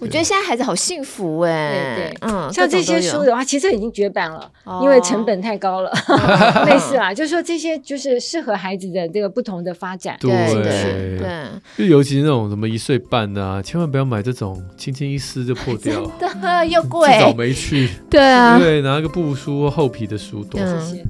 [0.00, 4.50] 我觉得现在孩子好幸福哎，对对，嗯，像这些书的话，其实已经绝版了，
[4.82, 5.90] 因为成本太高了。
[6.66, 11.44] 类似啊，就是说这些就是适合孩子的这个不同的发展，对对对，
[11.76, 17.88] 就尤其是那种什么一岁半的啊，千万不要买这种轻轻一撕就破 掉，的又贵，自找没趣。
[18.10, 20.60] 对啊，对，拿一个布书厚皮的书多，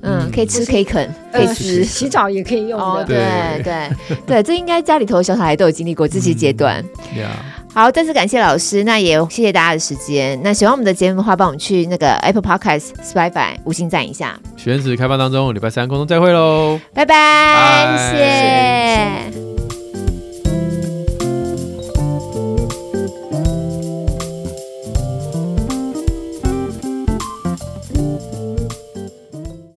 [0.03, 3.91] 嗯，可以吃可以啃，可以吃，洗澡也可以用的，对对
[4.27, 4.43] 对。
[4.43, 6.85] 这应该家里头小小孩都有经历过这些阶段。
[7.15, 7.66] 嗯 yeah.
[7.77, 10.41] 好，再次感谢老师，那也谢谢大家的时间。
[10.43, 14.41] 那喜欢我们的节目的话，帮我们去那个 Apple Podcast、Spotify 五星赞一下。
[14.57, 18.15] 学员子开放当中，礼拜三空中再会喽，拜拜，
[19.31, 19.46] 谢谢。